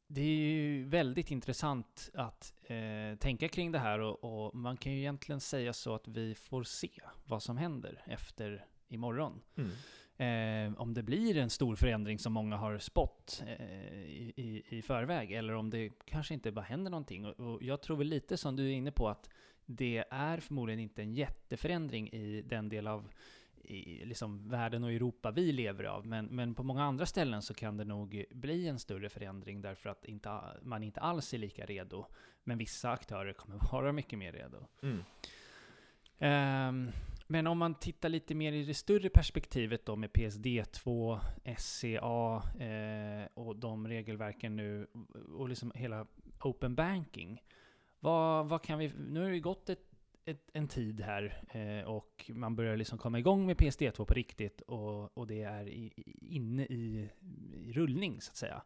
det 0.07 0.21
är 0.21 0.35
ju 0.35 0.85
väldigt 0.85 1.31
intressant 1.31 2.09
att 2.13 2.53
eh, 2.63 3.17
tänka 3.19 3.47
kring 3.47 3.71
det 3.71 3.79
här 3.79 3.99
och, 3.99 4.23
och, 4.23 4.55
man 4.55 4.77
kan 4.77 4.91
ju 4.91 4.97
egentligen 4.99 5.39
säga 5.39 5.73
så 5.73 5.95
att 5.95 6.07
vi 6.07 6.35
får 6.35 6.63
se 6.63 6.89
vad 7.25 7.43
som 7.43 7.57
händer 7.57 8.03
efter 8.05 8.65
imorgon. 8.87 9.41
Mm. 9.55 9.71
Eh, 10.17 10.81
om 10.81 10.93
det 10.93 11.03
blir 11.03 11.37
en 11.37 11.49
stor 11.49 11.75
förändring 11.75 12.19
som 12.19 12.33
många 12.33 12.57
har 12.57 12.77
spått 12.77 13.43
eh, 13.47 13.93
i, 13.95 14.33
i, 14.35 14.77
i, 14.77 14.81
förväg, 14.81 15.31
eller 15.31 15.53
om 15.53 15.69
det 15.69 15.89
kanske 16.05 16.33
inte 16.33 16.51
bara 16.51 16.65
händer 16.65 16.91
någonting. 16.91 17.25
Och, 17.25 17.39
och, 17.39 17.63
jag 17.63 17.81
tror 17.81 17.97
väl 17.97 18.07
lite 18.07 18.37
som 18.37 18.55
du 18.55 18.67
är 18.67 18.73
inne 18.73 18.91
på 18.91 19.09
att 19.09 19.29
det 19.65 20.05
är 20.09 20.39
förmodligen 20.39 20.79
inte 20.79 21.01
en 21.01 21.13
jätteförändring 21.13 22.09
i 22.09 22.41
den 22.41 22.69
del 22.69 22.87
av 22.87 23.11
i 23.63 24.05
liksom 24.05 24.49
världen 24.49 24.83
och 24.83 24.91
Europa 24.91 25.31
vi 25.31 25.51
lever 25.51 25.83
av. 25.83 26.07
Men, 26.07 26.25
men 26.25 26.55
på 26.55 26.63
många 26.63 26.83
andra 26.83 27.05
ställen 27.05 27.41
så 27.41 27.53
kan 27.53 27.77
det 27.77 27.85
nog 27.85 28.25
bli 28.31 28.67
en 28.67 28.79
större 28.79 29.09
förändring 29.09 29.61
därför 29.61 29.89
att 29.89 30.05
inte, 30.05 30.39
man 30.61 30.83
inte 30.83 30.99
alls 30.99 31.33
är 31.33 31.37
lika 31.37 31.65
redo. 31.65 32.05
Men 32.43 32.57
vissa 32.57 32.91
aktörer 32.91 33.33
kommer 33.33 33.59
vara 33.71 33.91
mycket 33.91 34.19
mer 34.19 34.31
redo. 34.31 34.67
Mm. 34.81 35.03
Um, 36.19 36.91
men 37.27 37.47
om 37.47 37.57
man 37.57 37.75
tittar 37.75 38.09
lite 38.09 38.35
mer 38.35 38.53
i 38.53 38.63
det 38.63 38.73
större 38.73 39.09
perspektivet 39.09 39.85
då 39.85 39.95
med 39.95 40.09
PSD2, 40.09 41.19
SCA 41.57 42.63
eh, 42.63 43.27
och 43.33 43.55
de 43.55 43.87
regelverken 43.87 44.55
nu 44.55 44.87
och 45.35 45.49
liksom 45.49 45.71
hela 45.75 46.07
open 46.39 46.75
banking. 46.75 47.43
Vad, 47.99 48.49
vad 48.49 48.63
kan 48.63 48.79
vi, 48.79 48.91
nu 49.09 49.23
har 49.23 49.29
det 49.29 49.39
gått 49.39 49.69
ett 49.69 49.90
ett, 50.25 50.49
en 50.53 50.67
tid 50.67 51.01
här 51.01 51.43
eh, 51.51 51.89
och 51.89 52.31
man 52.33 52.55
börjar 52.55 52.77
liksom 52.77 52.97
komma 52.97 53.19
igång 53.19 53.45
med 53.45 53.57
PSD2 53.57 54.05
på 54.05 54.13
riktigt 54.13 54.61
och, 54.61 55.17
och 55.17 55.27
det 55.27 55.41
är 55.41 55.67
i, 55.67 55.93
inne 56.21 56.63
i, 56.65 57.09
i 57.53 57.73
rullning 57.73 58.21
så 58.21 58.31
att 58.31 58.37
säga. 58.37 58.61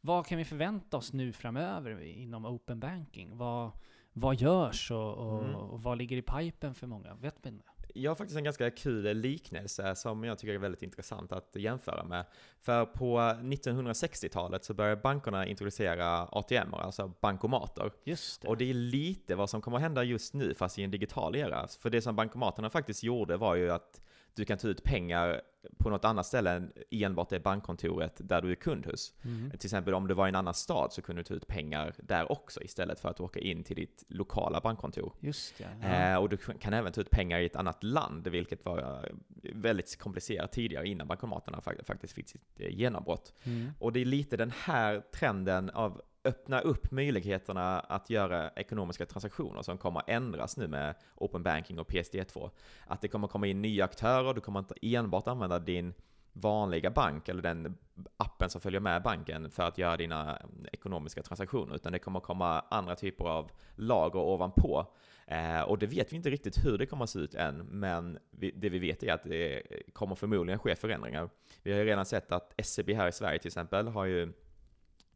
Vad 0.00 0.26
kan 0.26 0.38
vi 0.38 0.44
förvänta 0.44 0.96
oss 0.96 1.12
nu 1.12 1.32
framöver 1.32 2.00
inom 2.02 2.44
open 2.46 2.80
banking? 2.80 3.36
Vad, 3.36 3.70
vad 4.12 4.40
görs 4.40 4.90
och, 4.90 5.14
och, 5.14 5.44
Mm. 5.44 5.54
och 5.56 5.82
vad 5.82 5.98
ligger 5.98 6.16
i 6.16 6.22
pipen 6.22 6.74
för 6.74 6.86
många? 6.86 7.14
Vet 7.14 7.36
vi 7.42 7.48
inte? 7.48 7.64
Jag 7.94 8.10
har 8.10 8.16
faktiskt 8.16 8.38
en 8.38 8.44
ganska 8.44 8.70
kul 8.70 9.16
liknelse 9.16 9.94
som 9.94 10.24
jag 10.24 10.38
tycker 10.38 10.54
är 10.54 10.58
väldigt 10.58 10.82
intressant 10.82 11.32
att 11.32 11.56
jämföra 11.56 12.04
med. 12.04 12.24
För 12.60 12.86
på 12.86 13.18
1960-talet 13.18 14.64
så 14.64 14.74
började 14.74 15.00
bankerna 15.00 15.46
introducera 15.46 16.28
ATM, 16.32 16.74
alltså 16.74 17.12
bankomater. 17.20 17.92
Just 18.04 18.42
det. 18.42 18.48
Och 18.48 18.56
det 18.56 18.70
är 18.70 18.74
lite 18.74 19.34
vad 19.34 19.50
som 19.50 19.60
kommer 19.60 19.76
att 19.76 19.82
hända 19.82 20.04
just 20.04 20.34
nu, 20.34 20.54
fast 20.54 20.78
i 20.78 20.82
en 20.82 20.90
digital 20.90 21.36
era. 21.36 21.68
För 21.68 21.90
det 21.90 22.02
som 22.02 22.16
bankomaterna 22.16 22.70
faktiskt 22.70 23.02
gjorde 23.02 23.36
var 23.36 23.54
ju 23.54 23.70
att 23.70 24.00
du 24.34 24.44
kan 24.44 24.58
ta 24.58 24.68
ut 24.68 24.82
pengar 24.84 25.40
på 25.78 25.90
något 25.90 26.04
annat 26.04 26.26
ställe 26.26 26.50
än 26.50 26.72
enbart 26.90 27.28
det 27.28 27.40
bankkontoret 27.40 28.20
där 28.28 28.42
du 28.42 28.50
är 28.50 28.54
kund 28.54 28.86
hos. 28.86 29.14
Mm. 29.24 29.50
Till 29.50 29.66
exempel 29.66 29.94
om 29.94 30.08
du 30.08 30.14
var 30.14 30.26
i 30.26 30.28
en 30.28 30.34
annan 30.34 30.54
stad 30.54 30.92
så 30.92 31.02
kunde 31.02 31.20
du 31.20 31.24
ta 31.24 31.34
ut 31.34 31.46
pengar 31.46 31.94
där 31.98 32.32
också 32.32 32.62
istället 32.62 33.00
för 33.00 33.08
att 33.08 33.20
åka 33.20 33.40
in 33.40 33.64
till 33.64 33.76
ditt 33.76 34.04
lokala 34.08 34.60
bankkontor. 34.60 35.12
Just 35.20 35.58
det. 35.58 35.88
Eh, 35.88 36.16
och 36.16 36.28
du 36.28 36.36
kan 36.36 36.72
även 36.72 36.92
ta 36.92 37.00
ut 37.00 37.10
pengar 37.10 37.38
i 37.38 37.46
ett 37.46 37.56
annat 37.56 37.84
land, 37.84 38.28
vilket 38.28 38.64
var 38.64 38.78
eh, 38.78 39.16
väldigt 39.54 39.98
komplicerat 39.98 40.52
tidigare 40.52 40.88
innan 40.88 41.06
bankomaterna 41.06 41.60
fak- 41.60 41.84
faktiskt 41.84 42.14
fick 42.14 42.28
sitt 42.28 42.42
eh, 42.56 42.74
genombrott. 42.74 43.32
Mm. 43.44 43.70
Och 43.78 43.92
det 43.92 44.00
är 44.00 44.04
lite 44.04 44.36
den 44.36 44.52
här 44.56 45.02
trenden 45.12 45.70
av 45.70 46.02
öppna 46.24 46.60
upp 46.60 46.90
möjligheterna 46.90 47.80
att 47.80 48.10
göra 48.10 48.50
ekonomiska 48.50 49.06
transaktioner 49.06 49.62
som 49.62 49.78
kommer 49.78 50.00
att 50.00 50.08
ändras 50.08 50.56
nu 50.56 50.68
med 50.68 50.94
Open 51.14 51.42
Banking 51.42 51.78
och 51.78 51.90
PSD2. 51.90 52.50
Att 52.86 53.00
det 53.00 53.08
kommer 53.08 53.28
komma 53.28 53.46
in 53.46 53.62
nya 53.62 53.84
aktörer, 53.84 54.34
du 54.34 54.40
kommer 54.40 54.58
inte 54.58 54.74
enbart 54.82 55.26
använda 55.26 55.58
din 55.58 55.94
vanliga 56.32 56.90
bank 56.90 57.28
eller 57.28 57.42
den 57.42 57.76
appen 58.16 58.50
som 58.50 58.60
följer 58.60 58.80
med 58.80 59.02
banken 59.02 59.50
för 59.50 59.62
att 59.62 59.78
göra 59.78 59.96
dina 59.96 60.42
ekonomiska 60.72 61.22
transaktioner, 61.22 61.74
utan 61.74 61.92
det 61.92 61.98
kommer 61.98 62.20
komma 62.20 62.64
andra 62.70 62.96
typer 62.96 63.24
av 63.24 63.50
lager 63.74 64.20
ovanpå. 64.20 64.86
Eh, 65.26 65.60
och 65.60 65.78
det 65.78 65.86
vet 65.86 66.12
vi 66.12 66.16
inte 66.16 66.30
riktigt 66.30 66.64
hur 66.64 66.78
det 66.78 66.86
kommer 66.86 67.04
att 67.04 67.10
se 67.10 67.18
ut 67.18 67.34
än, 67.34 67.56
men 67.56 68.18
vi, 68.30 68.50
det 68.56 68.68
vi 68.68 68.78
vet 68.78 69.02
är 69.02 69.12
att 69.12 69.22
det 69.24 69.62
kommer 69.92 70.14
förmodligen 70.14 70.58
ske 70.58 70.76
förändringar. 70.76 71.30
Vi 71.62 71.72
har 71.72 71.78
ju 71.78 71.84
redan 71.84 72.06
sett 72.06 72.32
att 72.32 72.54
SEB 72.62 72.90
här 72.90 73.08
i 73.08 73.12
Sverige 73.12 73.38
till 73.38 73.48
exempel 73.48 73.88
har 73.88 74.04
ju 74.04 74.32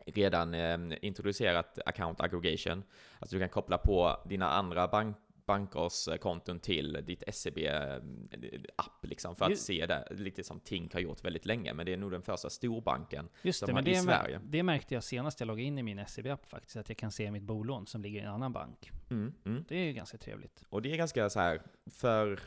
redan 0.06 0.54
eh, 0.54 0.78
introducerat 1.02 1.78
account 1.86 2.20
aggregation. 2.20 2.84
Alltså 3.18 3.36
du 3.36 3.40
kan 3.40 3.48
koppla 3.48 3.78
på 3.78 4.16
dina 4.28 4.50
andra 4.50 4.88
bank 4.88 5.16
bankers 5.46 6.08
eh, 6.08 6.16
konton 6.16 6.60
till 6.60 6.98
ditt 7.06 7.22
SEB-app 7.34 9.04
liksom 9.06 9.36
för 9.36 9.44
att 9.44 9.50
Ju- 9.50 9.56
se 9.56 9.86
det, 9.86 10.08
lite 10.10 10.44
som 10.44 10.60
Tink 10.60 10.92
har 10.92 11.00
gjort 11.00 11.24
väldigt 11.24 11.46
länge, 11.46 11.74
men 11.74 11.86
det 11.86 11.92
är 11.92 11.96
nog 11.96 12.10
den 12.10 12.22
första 12.22 12.50
storbanken 12.50 13.28
Just 13.42 13.58
som 13.58 13.66
det, 13.66 13.72
men 13.74 13.86
i 13.86 13.90
det, 13.90 13.96
mär- 13.98 14.02
Sverige. 14.02 14.40
det 14.44 14.62
märkte 14.62 14.94
jag 14.94 15.04
senast 15.04 15.40
jag 15.40 15.46
loggade 15.46 15.62
in 15.62 15.78
i 15.78 15.82
min 15.82 16.06
SEB-app 16.06 16.46
faktiskt, 16.46 16.76
att 16.76 16.88
jag 16.88 16.98
kan 16.98 17.12
se 17.12 17.30
mitt 17.30 17.42
bolån 17.42 17.86
som 17.86 18.02
ligger 18.02 18.20
i 18.20 18.22
en 18.22 18.30
annan 18.30 18.52
bank. 18.52 18.90
Mm, 19.10 19.32
mm. 19.44 19.64
Det 19.68 19.76
är 19.76 19.84
ju 19.84 19.92
ganska 19.92 20.18
trevligt. 20.18 20.64
Och 20.68 20.82
det 20.82 20.92
är 20.92 20.96
ganska 20.96 21.30
så 21.30 21.40
här, 21.40 21.62
för 21.90 22.40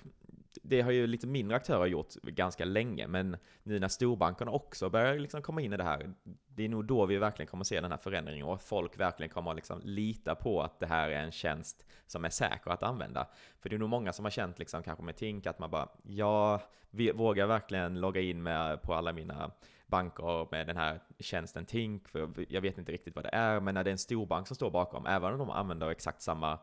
det 0.67 0.81
har 0.81 0.91
ju 0.91 1.07
lite 1.07 1.27
mindre 1.27 1.57
aktörer 1.57 1.85
gjort 1.85 2.13
ganska 2.13 2.65
länge, 2.65 3.07
men 3.07 3.37
nu 3.63 3.79
när 3.79 3.87
storbankerna 3.87 4.51
också 4.51 4.89
börjar 4.89 5.19
liksom 5.19 5.41
komma 5.41 5.61
in 5.61 5.73
i 5.73 5.77
det 5.77 5.83
här, 5.83 6.13
det 6.47 6.65
är 6.65 6.69
nog 6.69 6.85
då 6.85 7.05
vi 7.05 7.17
verkligen 7.17 7.47
kommer 7.47 7.63
se 7.63 7.81
den 7.81 7.91
här 7.91 7.97
förändringen 7.97 8.45
och 8.45 8.61
folk 8.61 8.99
verkligen 8.99 9.29
kommer 9.29 9.51
att 9.51 9.55
liksom 9.55 9.81
lita 9.83 10.35
på 10.35 10.61
att 10.61 10.79
det 10.79 10.85
här 10.85 11.09
är 11.09 11.23
en 11.23 11.31
tjänst 11.31 11.85
som 12.07 12.25
är 12.25 12.29
säker 12.29 12.71
att 12.71 12.83
använda. 12.83 13.27
För 13.59 13.69
det 13.69 13.75
är 13.75 13.79
nog 13.79 13.89
många 13.89 14.13
som 14.13 14.25
har 14.25 14.29
känt 14.29 14.59
liksom 14.59 14.83
kanske 14.83 15.03
med 15.03 15.15
Tink 15.15 15.45
att 15.45 15.59
man 15.59 15.71
bara, 15.71 15.89
ja, 16.03 16.61
vi 16.89 17.11
vågar 17.11 17.47
verkligen 17.47 17.99
logga 17.99 18.21
in 18.21 18.43
med 18.43 18.81
på 18.81 18.93
alla 18.93 19.13
mina 19.13 19.51
banker 19.85 20.47
med 20.51 20.67
den 20.67 20.77
här 20.77 21.01
tjänsten 21.19 21.65
Tink, 21.65 22.07
för 22.07 22.29
jag 22.49 22.61
vet 22.61 22.77
inte 22.77 22.91
riktigt 22.91 23.15
vad 23.15 23.25
det 23.25 23.29
är, 23.33 23.59
men 23.59 23.73
när 23.73 23.83
det 23.83 23.89
är 23.89 23.91
en 23.91 23.97
storbank 23.97 24.47
som 24.47 24.55
står 24.55 24.71
bakom, 24.71 25.05
även 25.05 25.33
om 25.33 25.39
de 25.39 25.49
använder 25.49 25.89
exakt 25.89 26.21
samma 26.21 26.59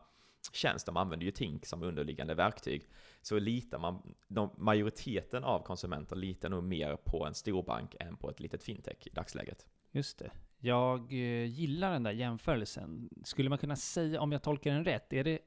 tjänst, 0.53 0.85
de 0.85 0.97
använder 0.97 1.25
ju 1.25 1.31
Tink 1.31 1.65
som 1.65 1.83
underliggande 1.83 2.35
verktyg, 2.35 2.89
så 3.21 3.39
litar 3.39 3.79
man, 3.79 4.15
de, 4.27 4.49
majoriteten 4.57 5.43
av 5.43 5.59
konsumenter 5.59 6.15
litar 6.15 6.49
nog 6.49 6.63
mer 6.63 6.95
på 6.95 7.25
en 7.25 7.33
storbank 7.33 7.95
än 7.99 8.17
på 8.17 8.29
ett 8.29 8.39
litet 8.39 8.63
fintech 8.63 9.07
i 9.07 9.09
dagsläget. 9.09 9.65
Just 9.91 10.19
det. 10.19 10.31
Jag 10.59 11.13
eh, 11.13 11.45
gillar 11.45 11.91
den 11.91 12.03
där 12.03 12.11
jämförelsen. 12.11 13.09
Skulle 13.23 13.49
man 13.49 13.57
kunna 13.57 13.75
säga, 13.75 14.21
om 14.21 14.31
jag 14.31 14.43
tolkar 14.43 14.71
den 14.71 14.85
rätt, 14.85 15.13
är 15.13 15.23
det 15.23 15.39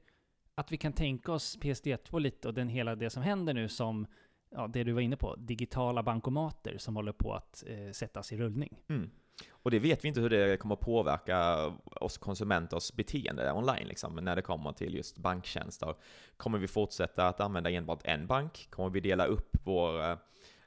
att 0.55 0.71
vi 0.71 0.77
kan 0.77 0.93
tänka 0.93 1.31
oss 1.31 1.57
PSD2 1.57 2.19
lite 2.19 2.47
och 2.47 2.53
den 2.53 2.69
hela 2.69 2.95
det 2.95 3.09
som 3.09 3.23
händer 3.23 3.53
nu 3.53 3.69
som, 3.69 4.07
ja, 4.49 4.67
det 4.67 4.83
du 4.83 4.91
var 4.91 5.01
inne 5.01 5.17
på, 5.17 5.35
digitala 5.35 6.03
bankomater 6.03 6.77
som 6.77 6.95
håller 6.95 7.11
på 7.11 7.33
att 7.33 7.63
eh, 7.67 7.91
sättas 7.91 8.31
i 8.31 8.37
rullning? 8.37 8.81
Mm. 8.87 9.09
Och 9.49 9.71
det 9.71 9.79
vet 9.79 10.03
vi 10.03 10.07
inte 10.07 10.21
hur 10.21 10.29
det 10.29 10.57
kommer 10.57 10.75
påverka 10.75 11.67
oss 11.85 12.17
konsumenters 12.17 12.93
beteende 12.93 13.53
online, 13.53 13.87
liksom, 13.87 14.15
när 14.15 14.35
det 14.35 14.41
kommer 14.41 14.71
till 14.71 14.95
just 14.95 15.17
banktjänster. 15.17 15.95
Kommer 16.37 16.57
vi 16.57 16.67
fortsätta 16.67 17.27
att 17.27 17.39
använda 17.39 17.69
enbart 17.69 18.01
en 18.03 18.27
bank? 18.27 18.67
Kommer 18.69 18.89
vi 18.89 18.99
dela 18.99 19.25
upp 19.25 19.57
vår 19.63 20.11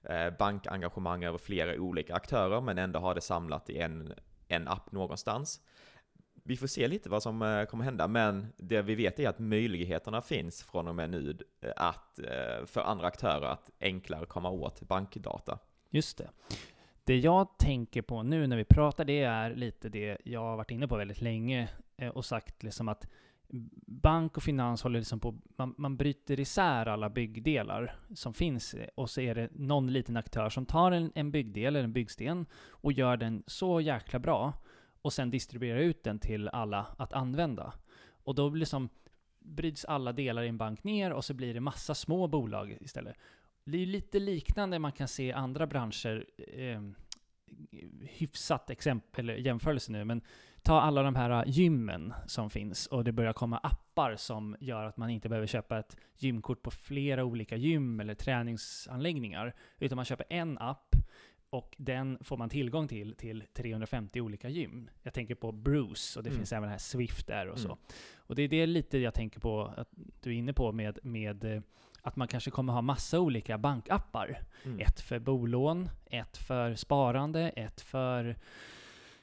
eh, 0.02 0.30
bankengagemang 0.38 1.24
över 1.24 1.38
flera 1.38 1.80
olika 1.80 2.14
aktörer, 2.14 2.60
men 2.60 2.78
ändå 2.78 2.98
ha 2.98 3.14
det 3.14 3.20
samlat 3.20 3.70
i 3.70 3.78
en, 3.78 4.14
en 4.48 4.68
app 4.68 4.92
någonstans? 4.92 5.60
Vi 6.44 6.56
får 6.56 6.66
se 6.66 6.88
lite 6.88 7.08
vad 7.08 7.22
som 7.22 7.42
eh, 7.42 7.64
kommer 7.64 7.84
hända, 7.84 8.08
men 8.08 8.52
det 8.56 8.82
vi 8.82 8.94
vet 8.94 9.18
är 9.18 9.28
att 9.28 9.38
möjligheterna 9.38 10.22
finns 10.22 10.62
från 10.62 10.88
och 10.88 10.94
med 10.94 11.10
nu 11.10 11.36
eh, 11.60 11.70
att, 11.76 12.18
för 12.66 12.80
andra 12.80 13.06
aktörer 13.06 13.46
att 13.46 13.70
enklare 13.80 14.26
komma 14.26 14.50
åt 14.50 14.80
bankdata. 14.80 15.58
Just 15.90 16.18
det. 16.18 16.28
Det 17.04 17.18
jag 17.18 17.59
tänker 17.59 18.02
på 18.02 18.23
nu 18.23 18.47
när 18.47 18.56
vi 18.56 18.64
pratar, 18.64 19.04
det 19.04 19.23
är 19.23 19.54
lite 19.54 19.88
det 19.88 20.18
jag 20.25 20.40
har 20.40 20.56
varit 20.56 20.71
inne 20.71 20.88
på 20.88 20.97
väldigt 20.97 21.21
länge 21.21 21.68
eh, 21.97 22.09
och 22.09 22.25
sagt 22.25 22.62
liksom 22.62 22.88
att 22.88 23.06
bank 23.87 24.37
och 24.37 24.42
finans 24.42 24.82
håller 24.82 24.99
liksom 24.99 25.21
på, 25.21 25.38
man, 25.56 25.75
man 25.78 25.97
bryter 25.97 26.40
isär 26.40 26.87
alla 26.87 27.11
byggdelar 27.11 27.94
som 28.14 28.35
finns 28.35 28.75
eh, 28.75 28.88
och 28.94 29.11
så 29.11 29.21
är 29.21 29.35
det 29.35 29.49
någon 29.52 29.92
liten 29.92 30.16
aktör 30.16 30.49
som 30.49 30.66
tar 30.66 30.92
en, 30.92 31.12
en 31.14 31.30
byggdel 31.30 31.76
eller 31.76 31.85
en 31.85 31.92
byggsten 31.92 32.47
och 32.68 32.92
gör 32.92 33.16
den 33.16 33.42
så 33.47 33.80
jäkla 33.80 34.18
bra 34.18 34.52
och 35.02 35.12
sen 35.12 35.30
distribuerar 35.30 35.78
ut 35.78 36.04
den 36.04 36.18
till 36.18 36.49
alla 36.49 36.87
att 36.99 37.12
använda. 37.12 37.73
Och 38.25 38.35
då 38.35 38.50
blir 38.50 38.61
liksom 38.61 38.88
bryts 39.38 39.85
alla 39.85 40.12
delar 40.12 40.42
i 40.42 40.49
en 40.49 40.59
bank 40.59 40.85
ner 40.85 41.12
och 41.12 41.25
så 41.25 41.35
blir 41.35 41.54
det 41.54 41.61
massa 41.61 41.94
små 41.94 42.26
bolag 42.26 42.76
istället. 42.80 43.16
Det 43.64 43.83
är 43.83 43.87
lite 43.87 44.19
liknande 44.19 44.78
man 44.78 44.92
kan 44.92 45.09
se 45.09 45.25
i 45.26 45.33
andra 45.33 45.66
branscher, 45.66 46.26
eh, 46.38 46.83
hyfsat 48.00 48.71
exempel, 48.71 49.31
eller 49.31 49.40
jämförelse 49.40 49.92
nu, 49.92 50.04
men 50.04 50.21
ta 50.62 50.81
alla 50.81 51.02
de 51.02 51.14
här 51.14 51.45
gymmen 51.47 52.14
som 52.26 52.50
finns 52.50 52.87
och 52.87 53.04
det 53.04 53.12
börjar 53.12 53.33
komma 53.33 53.59
appar 53.59 54.16
som 54.16 54.57
gör 54.61 54.85
att 54.85 54.97
man 54.97 55.11
inte 55.11 55.28
behöver 55.28 55.47
köpa 55.47 55.78
ett 55.78 55.97
gymkort 56.16 56.62
på 56.62 56.71
flera 56.71 57.25
olika 57.25 57.57
gym 57.57 58.00
eller 58.00 58.14
träningsanläggningar, 58.14 59.54
utan 59.78 59.97
man 59.97 60.04
köper 60.04 60.26
en 60.28 60.59
app 60.59 60.95
och 61.50 61.75
den 61.78 62.19
får 62.25 62.37
man 62.37 62.49
tillgång 62.49 62.88
till 62.88 63.14
till 63.14 63.45
350 63.54 64.21
olika 64.21 64.49
gym. 64.49 64.90
Jag 65.02 65.14
tänker 65.14 65.35
på 65.35 65.52
Bruce 65.52 66.19
och 66.19 66.23
det 66.23 66.31
Mm. 66.31 66.38
finns 66.38 66.52
även 66.52 66.69
här 66.69 66.78
Swift 66.78 67.26
där 67.26 67.47
och 67.49 67.59
så. 67.59 67.66
Mm. 67.69 67.78
Och 68.16 68.35
det 68.35 68.42
är 68.42 68.49
det 68.49 68.66
lite 68.66 68.99
jag 68.99 69.14
tänker 69.14 69.40
på 69.40 69.62
att 69.76 69.88
du 70.21 70.31
är 70.31 70.35
inne 70.35 70.52
på 70.52 70.73
med, 70.73 70.99
med 71.02 71.45
eh, 71.45 71.62
att 72.02 72.16
man 72.16 72.28
kanske 72.28 72.50
kommer 72.50 72.73
ha 72.73 72.82
massa 72.82 73.21
olika 73.21 73.59
bankappar. 73.59 74.40
Mm. 74.64 74.80
Ett 74.80 75.00
för 75.00 75.18
bolån, 75.18 75.90
ett 76.06 76.37
för 76.37 76.75
sparande, 76.75 77.49
ett 77.49 77.80
för 77.80 78.37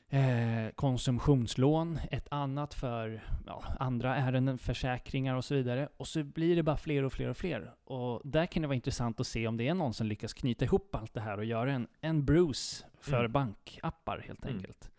eh, 0.10 0.70
konsumtionslån, 0.76 2.00
ett 2.12 2.28
annat 2.32 2.74
för 2.74 3.24
ja, 3.48 3.64
andra 3.80 4.16
ärenden, 4.16 4.58
försäkringar 4.58 5.36
och 5.36 5.46
så 5.46 5.56
vidare. 5.56 5.90
Och 5.98 6.08
så 6.08 6.24
blir 6.24 6.56
det 6.56 6.64
bara 6.64 6.78
fler 6.78 7.04
och 7.04 7.14
fler 7.14 7.30
och 7.30 7.38
fler. 7.38 7.74
Och 7.84 8.22
där 8.24 8.46
kan 8.46 8.62
det 8.62 8.68
vara 8.68 8.76
intressant 8.76 9.20
att 9.20 9.28
se 9.28 9.48
om 9.48 9.58
det 9.58 9.68
är 9.68 9.74
någon 9.74 9.94
som 9.94 10.08
lyckas 10.08 10.34
knyta 10.34 10.66
ihop 10.66 10.96
allt 10.96 11.14
det 11.14 11.22
här 11.22 11.38
och 11.38 11.46
göra 11.46 11.72
en, 11.72 11.88
en 12.02 12.26
Bruce 12.26 12.86
för 13.02 13.20
Mm. 13.20 13.32
bankappar 13.32 14.20
helt 14.28 14.46
Mm. 14.46 14.56
enkelt. 14.58 14.92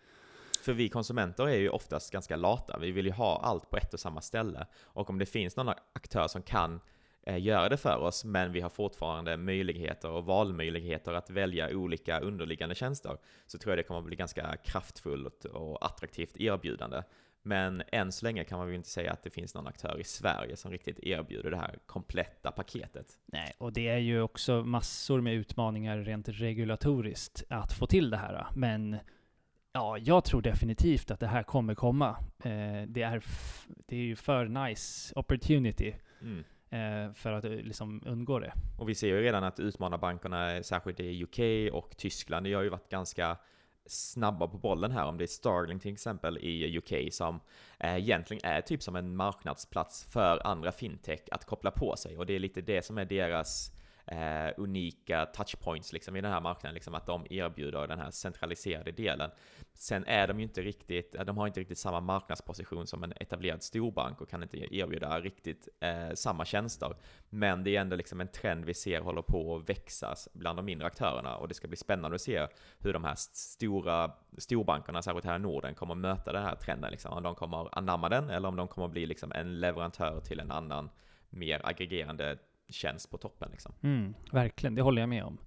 För 0.64 0.72
vi 0.72 0.88
konsumenter 0.88 1.48
är 1.48 1.58
ju 1.58 1.68
oftast 1.68 2.12
ganska 2.12 2.36
lata. 2.36 2.78
Vi 2.78 2.90
vill 2.90 3.06
ju 3.06 3.12
ha 3.12 3.40
allt 3.42 3.70
på 3.70 3.76
ett 3.76 3.94
och 3.94 4.00
samma 4.00 4.20
ställe. 4.20 4.66
Och 4.82 5.10
om 5.10 5.18
det 5.18 5.26
finns 5.26 5.56
någon 5.56 5.68
aktör 5.92 6.28
som 6.28 6.42
kan 6.42 6.80
göra 7.26 7.68
det 7.68 7.76
för 7.76 7.98
oss, 7.98 8.24
men 8.24 8.52
vi 8.52 8.60
har 8.60 8.70
fortfarande 8.70 9.36
möjligheter 9.36 10.10
och 10.10 10.24
valmöjligheter 10.24 11.12
att 11.12 11.30
välja 11.30 11.76
olika 11.76 12.20
underliggande 12.20 12.74
tjänster, 12.74 13.18
så 13.46 13.58
tror 13.58 13.70
jag 13.70 13.78
det 13.78 13.82
kommer 13.82 14.00
att 14.00 14.06
bli 14.06 14.16
ganska 14.16 14.56
kraftfullt 14.56 15.44
och 15.44 15.86
attraktivt 15.86 16.36
erbjudande. 16.36 17.02
Men 17.42 17.82
än 17.92 18.12
så 18.12 18.26
länge 18.26 18.44
kan 18.44 18.58
man 18.58 18.66
väl 18.66 18.76
inte 18.76 18.88
säga 18.88 19.12
att 19.12 19.22
det 19.22 19.30
finns 19.30 19.54
någon 19.54 19.66
aktör 19.66 20.00
i 20.00 20.04
Sverige 20.04 20.56
som 20.56 20.70
riktigt 20.70 20.98
erbjuder 20.98 21.50
det 21.50 21.56
här 21.56 21.78
kompletta 21.86 22.50
paketet. 22.50 23.18
Nej, 23.26 23.52
och 23.58 23.72
det 23.72 23.88
är 23.88 23.98
ju 23.98 24.22
också 24.22 24.64
massor 24.64 25.20
med 25.20 25.34
utmaningar 25.34 25.98
rent 25.98 26.28
regulatoriskt 26.28 27.44
att 27.48 27.72
få 27.72 27.86
till 27.86 28.10
det 28.10 28.16
här. 28.16 28.46
Men 28.54 28.96
ja, 29.72 29.98
jag 29.98 30.24
tror 30.24 30.42
definitivt 30.42 31.10
att 31.10 31.20
det 31.20 31.26
här 31.26 31.42
kommer 31.42 31.74
komma. 31.74 32.08
Eh, 32.44 32.82
det, 32.86 33.02
är 33.02 33.24
det 33.86 33.96
är 33.96 34.00
ju 34.00 34.16
för 34.16 34.44
nice 34.44 35.12
opportunity 35.16 35.94
Mm 36.22 36.44
eh, 36.70 37.12
för 37.14 37.32
att 37.32 37.44
eh, 37.44 37.50
liksom 37.50 38.02
undgå 38.06 38.38
det. 38.38 38.52
Och 38.78 38.88
vi 38.88 38.94
ser 38.94 39.06
ju 39.06 39.22
redan 39.22 39.44
att 39.44 39.60
utmanarbankerna, 39.60 40.62
särskilt 40.62 41.00
i 41.00 41.22
UK 41.24 41.72
och 41.74 41.96
Tyskland, 41.96 42.46
det 42.46 42.52
har 42.52 42.62
ju 42.62 42.68
varit 42.68 42.88
ganska 42.88 43.36
snabba 43.86 44.46
på 44.46 44.58
bollen 44.58 44.90
här. 44.90 45.06
Om 45.06 45.18
det 45.18 45.24
är 45.24 45.26
Starling 45.26 45.78
till 45.78 45.92
exempel 45.92 46.38
i 46.38 46.78
UK 46.78 47.12
som 47.12 47.40
eh, 47.78 47.96
egentligen 47.96 48.40
är 48.44 48.60
typ 48.60 48.82
som 48.82 48.96
en 48.96 49.16
marknadsplats 49.16 50.04
för 50.04 50.46
andra 50.46 50.72
fintech 50.72 51.20
att 51.30 51.44
koppla 51.44 51.70
på 51.70 51.96
sig. 51.96 52.18
Och 52.18 52.26
det 52.26 52.34
är 52.34 52.38
lite 52.38 52.60
det 52.60 52.84
som 52.84 52.98
är 52.98 53.04
deras 53.04 53.72
eh, 54.10 54.52
unika 54.56 55.26
touchpoints 55.26 55.92
liksom 55.92 56.16
i 56.16 56.20
den 56.20 56.32
här 56.32 56.40
marknaden, 56.40 56.74
liksom 56.74 56.94
att 56.94 57.06
de 57.06 57.26
erbjuder 57.30 57.86
den 57.86 57.98
här 57.98 58.10
centraliserade 58.10 58.92
delen. 58.92 59.30
Sen 59.74 60.04
är 60.06 60.28
de 60.28 60.38
ju 60.38 60.42
inte 60.42 60.62
riktigt, 60.62 61.14
eh, 61.14 61.24
de 61.24 61.38
har 61.38 61.46
inte 61.46 61.60
riktigt 61.60 61.78
samma 61.78 62.00
marknadsposition 62.00 62.86
som 62.86 63.04
en 63.04 63.12
etablerad 63.16 63.62
storbank 63.62 64.20
och 64.20 64.28
kan 64.28 64.42
inte 64.42 64.76
erbjuda 64.76 65.20
riktigt 65.20 65.68
eh, 65.80 66.14
samma 66.14 66.44
tjänster. 66.44 66.96
Men 67.28 67.64
det 67.64 67.76
är 67.76 67.80
ändå 67.80 67.96
liksom 67.96 68.20
en 68.20 68.28
trend 68.28 68.64
vi 68.64 68.74
ser 68.74 69.00
håller 69.00 69.22
på 69.22 69.56
att 69.56 69.68
växa 69.68 70.14
bland 70.32 70.58
de 70.58 70.64
mindre 70.64 70.86
aktörerna 70.86 71.36
och 71.36 71.48
det 71.48 71.54
ska 71.54 71.68
bli 71.68 71.76
spännande 71.76 72.14
att 72.14 72.20
se 72.20 72.46
hur 72.78 72.92
de 72.92 73.04
här 73.04 73.14
stora 73.32 74.12
storbankerna, 74.38 75.02
särskilt 75.02 75.24
här 75.24 75.36
i 75.36 75.38
Norden, 75.38 75.74
kommer 75.74 75.94
möta 75.94 76.32
den 76.32 76.42
här 76.42 76.54
trenden. 76.54 76.90
Liksom. 76.90 77.12
Om 77.12 77.22
de 77.22 77.34
kommer 77.34 77.78
anamma 77.78 78.08
den 78.08 78.30
eller 78.30 78.48
om 78.48 78.56
de 78.56 78.68
kommer 78.68 78.88
bli 78.88 79.06
liksom 79.06 79.32
en 79.32 79.60
leverantör 79.60 80.20
till 80.20 80.40
en 80.40 80.50
annan 80.50 80.90
mer 81.30 81.60
aggregerande 81.64 82.38
tjänst 82.72 83.10
på 83.10 83.18
toppen. 83.18 83.48
Liksom. 83.50 83.72
Mm, 83.82 84.14
verkligen, 84.32 84.74
det 84.74 84.82
håller 84.82 85.02
jag 85.02 85.08
med 85.08 85.24
om. 85.24 85.38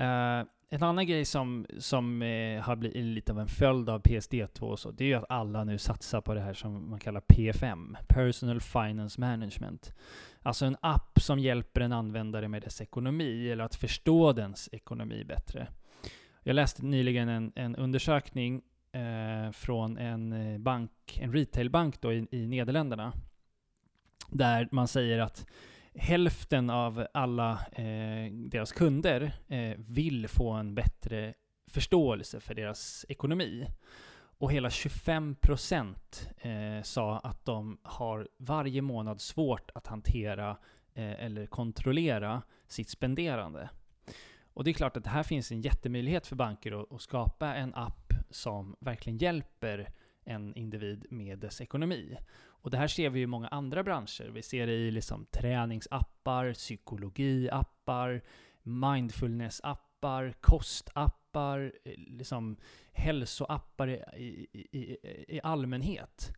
Uh, 0.00 0.46
en 0.70 0.82
annan 0.82 1.06
grej 1.06 1.24
som, 1.24 1.66
som 1.78 2.22
eh, 2.22 2.60
har 2.60 2.76
blivit 2.76 3.04
lite 3.04 3.32
av 3.32 3.40
en 3.40 3.48
följd 3.48 3.88
av 3.88 4.02
PSD2 4.02 4.60
och 4.60 4.78
så, 4.78 4.90
det 4.90 5.04
är 5.04 5.08
ju 5.08 5.14
att 5.14 5.24
alla 5.28 5.64
nu 5.64 5.78
satsar 5.78 6.20
på 6.20 6.34
det 6.34 6.40
här 6.40 6.54
som 6.54 6.90
man 6.90 6.98
kallar 6.98 7.20
PFM, 7.20 7.96
Personal 8.08 8.60
Finance 8.60 9.20
Management. 9.20 9.94
Alltså 10.42 10.66
en 10.66 10.76
app 10.80 11.18
som 11.20 11.38
hjälper 11.38 11.80
en 11.80 11.92
användare 11.92 12.48
med 12.48 12.62
dess 12.62 12.80
ekonomi, 12.80 13.50
eller 13.50 13.64
att 13.64 13.74
förstå 13.74 14.32
dens 14.32 14.68
ekonomi 14.72 15.24
bättre. 15.24 15.68
Jag 16.42 16.54
läste 16.54 16.84
nyligen 16.84 17.28
en, 17.28 17.52
en 17.54 17.76
undersökning 17.76 18.62
eh, 18.92 19.52
från 19.52 19.98
en 19.98 20.32
eh, 20.32 20.58
bank, 20.58 21.18
en 21.20 21.32
retailbank 21.32 22.00
då 22.00 22.12
i, 22.12 22.26
i 22.30 22.46
Nederländerna, 22.46 23.12
där 24.30 24.68
man 24.72 24.88
säger 24.88 25.18
att 25.18 25.46
hälften 25.98 26.70
av 26.70 27.06
alla 27.14 27.52
eh, 27.72 28.32
deras 28.32 28.72
kunder 28.72 29.32
eh, 29.48 29.74
vill 29.76 30.28
få 30.28 30.50
en 30.50 30.74
bättre 30.74 31.34
förståelse 31.66 32.40
för 32.40 32.54
deras 32.54 33.06
ekonomi. 33.08 33.66
Och 34.40 34.52
hela 34.52 34.68
25% 34.68 35.96
eh, 36.38 36.82
sa 36.82 37.18
att 37.18 37.44
de 37.44 37.78
har 37.82 38.28
varje 38.38 38.82
månad 38.82 39.20
svårt 39.20 39.70
att 39.74 39.86
hantera 39.86 40.50
eh, 40.94 41.24
eller 41.24 41.46
kontrollera 41.46 42.42
sitt 42.68 42.88
spenderande. 42.88 43.70
Och 44.54 44.64
det 44.64 44.70
är 44.70 44.74
klart 44.74 44.96
att 44.96 45.06
här 45.06 45.22
finns 45.22 45.52
en 45.52 45.60
jättemöjlighet 45.60 46.26
för 46.26 46.36
banker 46.36 46.82
att, 46.82 46.92
att 46.92 47.02
skapa 47.02 47.54
en 47.54 47.74
app 47.74 48.12
som 48.30 48.76
verkligen 48.80 49.18
hjälper 49.18 49.88
en 50.24 50.54
individ 50.54 51.06
med 51.10 51.38
dess 51.38 51.60
ekonomi. 51.60 52.18
Och 52.62 52.70
det 52.70 52.76
här 52.76 52.88
ser 52.88 53.10
vi 53.10 53.20
i 53.20 53.26
många 53.26 53.48
andra 53.48 53.82
branscher. 53.82 54.30
Vi 54.30 54.42
ser 54.42 54.66
det 54.66 54.72
i 54.72 54.90
liksom 54.90 55.26
träningsappar, 55.26 56.52
psykologiappar, 56.52 58.22
mindfulnessappar, 58.62 60.34
kostappar, 60.40 61.72
eh, 61.84 61.92
liksom 61.96 62.56
hälsoappar 62.92 63.88
i, 63.88 64.46
i, 64.52 64.78
i, 64.78 64.96
i 65.28 65.40
allmänhet. 65.42 66.32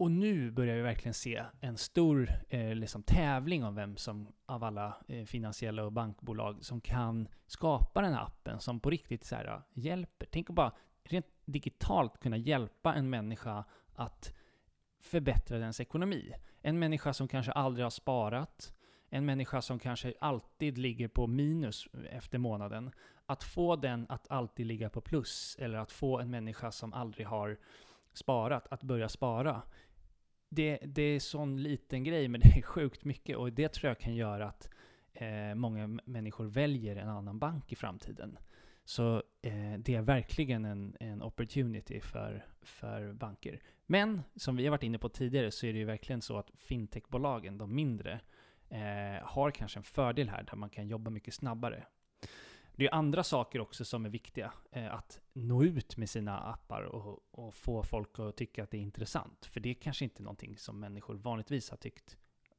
Och 0.00 0.10
nu 0.10 0.50
börjar 0.50 0.76
vi 0.76 0.82
verkligen 0.82 1.14
se 1.14 1.44
en 1.60 1.76
stor 1.76 2.30
eh, 2.48 2.74
liksom 2.74 3.02
tävling 3.02 3.64
om 3.64 3.74
vem 3.74 3.96
som 3.96 4.32
av 4.46 4.64
alla 4.64 4.96
eh, 5.08 5.24
finansiella 5.24 5.84
och 5.84 5.92
bankbolag 5.92 6.64
som 6.64 6.80
kan 6.80 7.28
skapa 7.46 8.00
den 8.00 8.12
här 8.12 8.22
appen 8.22 8.60
som 8.60 8.80
på 8.80 8.90
riktigt 8.90 9.24
så 9.24 9.36
här, 9.36 9.62
hjälper. 9.74 10.26
Tänk 10.30 10.50
att 10.50 10.56
bara 10.56 10.72
rent 11.04 11.26
digitalt 11.44 12.20
kunna 12.20 12.36
hjälpa 12.36 12.94
en 12.94 13.10
människa 13.10 13.64
att 13.94 14.34
förbättra 15.00 15.58
dens 15.58 15.80
ekonomi. 15.80 16.34
En 16.62 16.78
människa 16.78 17.12
som 17.12 17.28
kanske 17.28 17.52
aldrig 17.52 17.84
har 17.84 17.90
sparat, 17.90 18.72
en 19.08 19.26
människa 19.26 19.62
som 19.62 19.78
kanske 19.78 20.14
alltid 20.20 20.78
ligger 20.78 21.08
på 21.08 21.26
minus 21.26 21.88
efter 22.10 22.38
månaden, 22.38 22.90
att 23.26 23.44
få 23.44 23.76
den 23.76 24.06
att 24.08 24.30
alltid 24.30 24.66
ligga 24.66 24.90
på 24.90 25.00
plus, 25.00 25.56
eller 25.60 25.78
att 25.78 25.92
få 25.92 26.18
en 26.18 26.30
människa 26.30 26.72
som 26.72 26.92
aldrig 26.92 27.26
har 27.26 27.58
sparat 28.12 28.66
att 28.70 28.82
börja 28.82 29.08
spara. 29.08 29.62
Det, 30.48 30.78
det 30.84 31.02
är 31.02 31.20
sån 31.20 31.62
liten 31.62 32.04
grej, 32.04 32.28
men 32.28 32.40
det 32.44 32.58
är 32.58 32.62
sjukt 32.62 33.04
mycket 33.04 33.36
och 33.36 33.52
det 33.52 33.72
tror 33.72 33.88
jag 33.88 33.98
kan 33.98 34.14
göra 34.14 34.48
att 34.48 34.70
eh, 35.12 35.54
många 35.54 35.86
människor 36.04 36.44
väljer 36.44 36.96
en 36.96 37.08
annan 37.08 37.38
bank 37.38 37.72
i 37.72 37.76
framtiden. 37.76 38.38
Så 38.90 39.22
eh, 39.42 39.78
det 39.78 39.94
är 39.94 40.02
verkligen 40.02 40.64
en, 40.64 40.96
en 41.00 41.22
opportunity 41.22 42.00
för, 42.00 42.46
för 42.62 43.12
banker. 43.12 43.60
Men 43.86 44.22
som 44.36 44.56
vi 44.56 44.64
har 44.64 44.70
varit 44.70 44.82
inne 44.82 44.98
på 44.98 45.08
tidigare 45.08 45.50
så 45.50 45.66
är 45.66 45.72
det 45.72 45.78
ju 45.78 45.84
verkligen 45.84 46.22
så 46.22 46.38
att 46.38 46.50
fintechbolagen, 46.56 47.58
de 47.58 47.74
mindre, 47.74 48.20
eh, 48.68 49.22
har 49.22 49.50
kanske 49.50 49.78
en 49.78 49.84
fördel 49.84 50.28
här 50.28 50.42
där 50.42 50.56
man 50.56 50.70
kan 50.70 50.88
jobba 50.88 51.10
mycket 51.10 51.34
snabbare. 51.34 51.86
Det 52.76 52.86
är 52.86 52.94
andra 52.94 53.24
saker 53.24 53.60
också 53.60 53.84
som 53.84 54.06
är 54.06 54.10
viktiga. 54.10 54.52
Eh, 54.72 54.94
att 54.94 55.20
nå 55.32 55.64
ut 55.64 55.96
med 55.96 56.10
sina 56.10 56.38
appar 56.38 56.82
och, 56.82 57.18
och, 57.30 57.54
få 57.54 57.82
folk 57.82 58.18
att 58.18 58.36
tycka 58.36 58.62
att 58.62 58.70
det 58.70 58.76
är 58.76 58.82
intressant. 58.82 59.46
För 59.46 59.60
det 59.60 59.70
är 59.70 59.74
kanske 59.74 60.04
inte 60.04 60.22
någonting 60.22 60.58
som 60.58 60.80
människor 60.80 61.14
vanligtvis 61.14 61.70
har 61.70 61.76
tyckt 61.76 62.16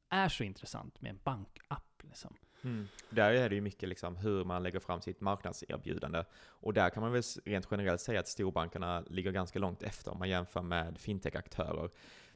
är 0.08 0.28
så 0.28 0.44
intressant 0.44 1.00
med 1.00 1.10
en 1.10 1.20
bankapp. 1.24 2.02
Liksom. 2.02 2.36
Mm. 2.64 2.88
Där 3.10 3.32
är 3.32 3.48
det 3.48 3.54
ju 3.54 3.60
mycket 3.60 3.88
liksom 3.88 4.16
hur 4.16 4.44
man 4.44 4.62
lägger 4.62 4.80
fram 4.80 5.00
sitt 5.00 5.20
marknadserbjudande. 5.20 6.24
Och 6.48 6.72
där 6.74 6.90
kan 6.90 7.02
man 7.02 7.12
väl 7.12 7.22
rent 7.44 7.68
generellt 7.70 8.00
säga 8.00 8.20
att 8.20 8.28
storbankerna 8.28 9.04
ligger 9.06 9.32
ganska 9.32 9.58
långt 9.58 9.82
efter 9.82 10.10
om 10.10 10.18
man 10.18 10.28
jämför 10.28 10.62
med 10.62 10.98
fintech-aktörer. 10.98 11.90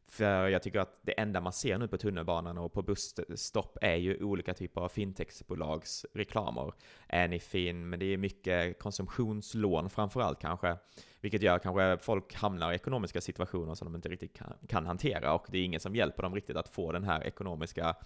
För 0.09 0.49
jag 0.49 0.63
tycker 0.63 0.81
att 0.81 0.99
det 1.03 1.13
enda 1.13 1.41
man 1.41 1.53
ser 1.53 1.79
nu 1.79 1.89
på 1.89 1.99
tunnelbanan 1.99 2.59
och 2.59 2.73
på 2.73 2.83
busstopp 2.83 3.79
är 3.81 3.95
ju 3.95 4.23
olika 4.23 4.55
typer 4.55 4.81
av 4.81 4.89
fintechbolags 4.89 6.07
reklamer. 6.15 6.73
Anyfin, 7.09 7.89
men 7.89 7.99
det 7.99 8.07
är 8.07 8.17
mycket 8.17 8.79
konsumtionslån 8.79 9.91
framförallt 9.91 10.41
kanske. 10.41 10.77
Vilket 11.21 11.43
gör 11.43 11.59
kanske 11.59 11.99
folk 12.05 12.35
hamnar 12.35 12.73
i 12.73 12.75
ekonomiska 12.75 13.21
situationer 13.21 13.75
som 13.75 13.87
de 13.87 13.95
inte 13.95 14.09
riktigt 14.09 14.37
kan, 14.37 14.55
kan 14.69 14.87
hantera 14.87 15.35
och 15.35 15.47
det 15.49 15.59
är 15.59 15.65
ingen 15.65 15.81
som 15.81 15.97
hjälper 15.97 16.23
dem 16.23 16.35
riktigt 16.35 16.57
att 16.57 16.69
få 16.69 16.93
den 16.93 17.05
här 17.05 17.27
ekonomiska 17.27 17.97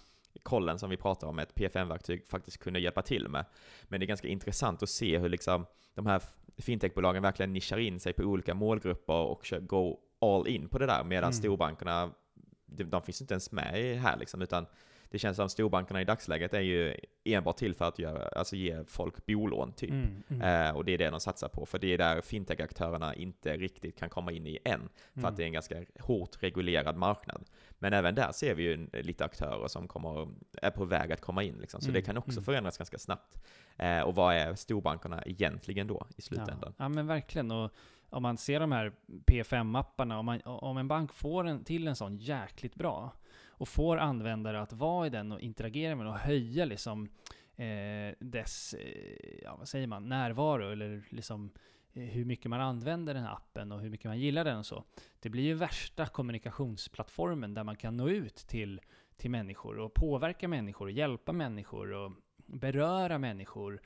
kollen 0.43 0.79
som 0.79 0.89
vi 0.89 0.97
pratar 0.97 1.27
om, 1.27 1.39
ett 1.39 1.55
PFM-verktyg, 1.55 2.27
faktiskt 2.27 2.57
kunde 2.57 2.79
hjälpa 2.79 3.01
till 3.01 3.27
med. 3.27 3.45
Men 3.83 3.99
det 3.99 4.03
är 4.03 4.07
ganska 4.07 4.27
intressant 4.27 4.83
att 4.83 4.89
se 4.89 5.17
hur 5.17 5.29
liksom 5.29 5.65
de 5.95 6.05
här 6.05 6.21
fintechbolagen 6.57 7.23
verkligen 7.23 7.53
nischar 7.53 7.77
in 7.77 7.99
sig 7.99 8.13
på 8.13 8.23
olika 8.23 8.53
målgrupper 8.53 9.13
och 9.13 9.53
go 9.61 9.99
all 10.19 10.47
in 10.47 10.69
på 10.69 10.79
det 10.79 10.85
där, 10.85 11.03
medan 11.03 11.23
mm. 11.23 11.33
storbankerna, 11.33 12.11
de, 12.65 12.83
de 12.83 13.01
finns 13.01 13.21
inte 13.21 13.33
ens 13.33 13.51
med 13.51 13.99
här 14.01 14.17
liksom, 14.17 14.41
utan 14.41 14.65
det 15.11 15.19
känns 15.19 15.37
som 15.37 15.49
storbankerna 15.49 16.01
i 16.01 16.05
dagsläget 16.05 16.53
är 16.53 16.61
ju 16.61 16.95
enbart 17.23 17.57
till 17.57 17.75
för 17.75 17.85
att 17.85 17.99
göra, 17.99 18.27
alltså 18.27 18.55
ge 18.55 18.83
folk 18.87 19.25
bolån 19.25 19.73
typ. 19.73 19.89
Mm, 19.89 20.23
mm. 20.27 20.67
Eh, 20.67 20.75
och 20.75 20.85
det 20.85 20.91
är 20.91 20.97
det 20.97 21.09
de 21.09 21.19
satsar 21.19 21.47
på, 21.47 21.65
för 21.65 21.79
det 21.79 21.93
är 21.93 21.97
där 21.97 22.21
fintech-aktörerna 22.21 23.15
inte 23.15 23.57
riktigt 23.57 23.99
kan 23.99 24.09
komma 24.09 24.31
in 24.31 24.47
i 24.47 24.59
än. 24.65 24.89
För 25.13 25.19
mm. 25.19 25.25
att 25.25 25.37
det 25.37 25.43
är 25.43 25.45
en 25.45 25.53
ganska 25.53 25.85
hårt 25.99 26.43
reglerad 26.43 26.97
marknad. 26.97 27.45
Men 27.79 27.93
även 27.93 28.15
där 28.15 28.31
ser 28.31 28.55
vi 28.55 28.63
ju 28.63 28.89
lite 28.93 29.25
aktörer 29.25 29.67
som 29.67 29.87
kommer, 29.87 30.27
är 30.61 30.71
på 30.71 30.85
väg 30.85 31.11
att 31.11 31.21
komma 31.21 31.43
in. 31.43 31.55
Liksom. 31.61 31.81
Så 31.81 31.87
det 31.87 31.99
mm, 31.99 32.05
kan 32.05 32.17
också 32.17 32.31
mm. 32.31 32.43
förändras 32.43 32.77
ganska 32.77 32.97
snabbt. 32.97 33.45
Eh, 33.77 34.01
och 34.01 34.15
vad 34.15 34.35
är 34.35 34.55
storbankerna 34.55 35.23
egentligen 35.25 35.87
då 35.87 36.07
i 36.17 36.21
slutändan? 36.21 36.73
Ja, 36.77 36.83
ja 36.83 36.89
men 36.89 37.07
verkligen. 37.07 37.51
Och 37.51 37.71
om 38.09 38.23
man 38.23 38.37
ser 38.37 38.59
de 38.59 38.71
här 38.71 38.93
P5-mapparna, 39.25 40.19
om, 40.19 40.39
om 40.45 40.77
en 40.77 40.87
bank 40.87 41.13
får 41.13 41.47
en, 41.47 41.63
till 41.63 41.87
en 41.87 41.95
sån 41.95 42.17
jäkligt 42.17 42.75
bra, 42.75 43.11
och 43.61 43.67
får 43.67 43.97
användare 43.97 44.61
att 44.61 44.73
vara 44.73 45.07
i 45.07 45.09
den 45.09 45.31
och 45.31 45.39
interagera 45.39 45.95
med 45.95 46.05
den 46.05 46.13
och 46.13 46.19
höja 46.19 46.65
liksom 46.65 47.09
eh, 47.55 48.15
dess, 48.19 48.73
eh, 48.73 49.39
ja 49.43 49.55
vad 49.55 49.67
säger 49.67 49.87
man, 49.87 50.09
närvaro 50.09 50.71
eller 50.71 51.03
liksom 51.09 51.51
eh, 51.93 52.03
hur 52.03 52.25
mycket 52.25 52.49
man 52.49 52.61
använder 52.61 53.13
den 53.13 53.23
här 53.23 53.33
appen 53.33 53.71
och 53.71 53.81
hur 53.81 53.89
mycket 53.89 54.05
man 54.05 54.19
gillar 54.19 54.43
den 54.43 54.57
och 54.57 54.65
så. 54.65 54.83
Det 55.19 55.29
blir 55.29 55.43
ju 55.43 55.53
värsta 55.53 56.05
kommunikationsplattformen 56.05 57.53
där 57.53 57.63
man 57.63 57.75
kan 57.75 57.97
nå 57.97 58.09
ut 58.09 58.35
till, 58.35 58.81
till 59.17 59.31
människor 59.31 59.79
och 59.79 59.93
påverka 59.93 60.47
människor 60.47 60.85
och 60.85 60.91
hjälpa 60.91 61.31
människor 61.31 61.93
och 61.93 62.11
beröra 62.45 63.17
människor. 63.17 63.81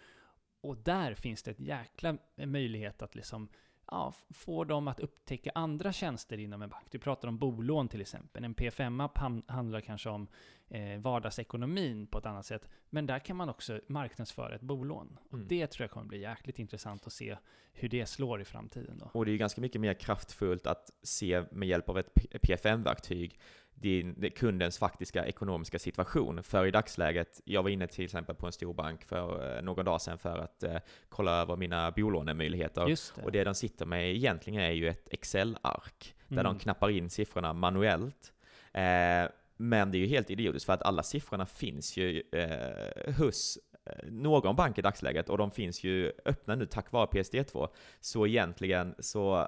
Och 0.62 0.78
där 0.78 1.14
finns 1.14 1.44
det 1.44 1.52
ett 1.52 1.60
jäkla 1.60 2.18
möjlighet 2.36 3.02
att 3.02 3.16
liksom 3.16 3.50
ja, 3.92 4.14
får 4.30 4.66
dem 4.66 4.88
att 4.88 5.00
upptäcka 5.00 5.52
andra 5.56 5.94
tjänster 5.94 6.38
inom 6.38 6.62
en 6.62 6.70
bank. 6.70 6.86
Du 6.92 7.00
pratar 7.00 7.28
om 7.28 7.38
bolån 7.38 7.88
till 7.88 8.02
exempel. 8.02 8.44
En 8.44 8.56
P5-app 8.56 9.18
handlar 9.48 9.82
kanske 9.82 10.10
om 10.10 10.28
eh, 10.70 11.00
vardagsekonomin 11.00 12.08
på 12.08 12.18
ett 12.18 12.26
annat 12.26 12.46
sätt. 12.46 12.70
Men 12.90 13.06
där 13.06 13.20
kan 13.20 13.36
man 13.36 13.50
också 13.50 13.80
marknadsföra 13.88 14.56
ett 14.56 14.62
bolån. 14.62 15.18
Och 15.30 15.34
mm. 15.34 15.48
det 15.48 15.68
tror 15.68 15.84
jag 15.84 15.92
kommer 15.92 16.08
bli 16.08 16.22
jäkligt 16.22 16.60
intressant 16.60 17.08
att 17.08 17.14
se 17.14 17.38
hur 17.74 17.90
det 17.90 18.06
slår 18.06 18.42
i 18.42 18.46
framtiden. 18.46 18.98
Då. 18.98 19.10
Och 19.14 19.26
det 19.26 19.30
är 19.30 19.34
ju 19.34 19.38
ganska 19.38 19.62
mycket 19.62 19.82
mer 19.82 19.94
kraftfullt 19.94 20.68
att 20.68 20.92
se 21.04 21.44
med 21.52 21.68
hjälp 21.68 21.90
av 21.90 22.00
ett 22.00 22.14
PFM-verktyg 22.42 23.40
din, 23.76 24.32
kundens 24.36 24.78
faktiska 24.78 25.26
ekonomiska 25.26 25.80
situation. 25.80 26.44
För 26.44 26.66
i 26.66 26.72
dagsläget, 26.72 27.42
jag 27.46 27.64
var 27.64 27.70
inne 27.70 27.88
till 27.88 28.06
exempel 28.06 28.36
på 28.36 28.46
en 28.46 28.52
stor 28.52 28.74
bank 28.74 29.04
för 29.04 29.56
eh, 29.58 29.62
någon 29.62 29.86
dag 29.86 30.02
sedan 30.02 30.18
för 30.18 30.38
att 30.38 30.64
eh, 30.64 30.78
kolla 31.10 31.42
över 31.42 31.56
mina 31.56 31.92
bolånemöjligheter. 31.92 32.86
Det. 32.86 33.24
Och 33.24 33.32
det 33.32 33.44
de 33.44 33.56
sitter 33.56 33.86
med 33.86 34.16
egentligen 34.16 34.62
är 34.62 34.72
ju 34.72 34.88
ett 34.90 35.08
Excel-ark, 35.14 36.16
där 36.28 36.40
Mm. 36.40 36.44
de 36.44 36.60
knappar 36.60 36.90
in 36.90 37.10
siffrorna 37.10 37.54
manuellt. 37.54 38.34
Eh, 38.74 39.32
men 39.58 39.92
det 39.92 39.98
är 39.98 40.00
ju 40.00 40.08
helt 40.08 40.30
idiotiskt 40.30 40.66
för 40.66 40.74
att 40.74 40.82
alla 40.82 41.04
siffrorna 41.04 41.46
finns 41.46 41.98
ju 41.98 42.24
eh, 42.32 43.14
hos 43.18 43.58
eh, 43.86 44.12
någon 44.12 44.56
bank 44.56 44.78
i 44.78 44.82
dagsläget 44.82 45.30
och 45.30 45.38
de 45.38 45.52
finns 45.52 45.84
ju 45.84 46.12
öppna 46.26 46.56
nu 46.56 46.66
tack 46.66 46.92
vare 46.92 47.06
PSD2. 47.08 47.68
Så 48.00 48.28
egentligen 48.28 48.96
så, 49.00 49.40
eh, 49.40 49.48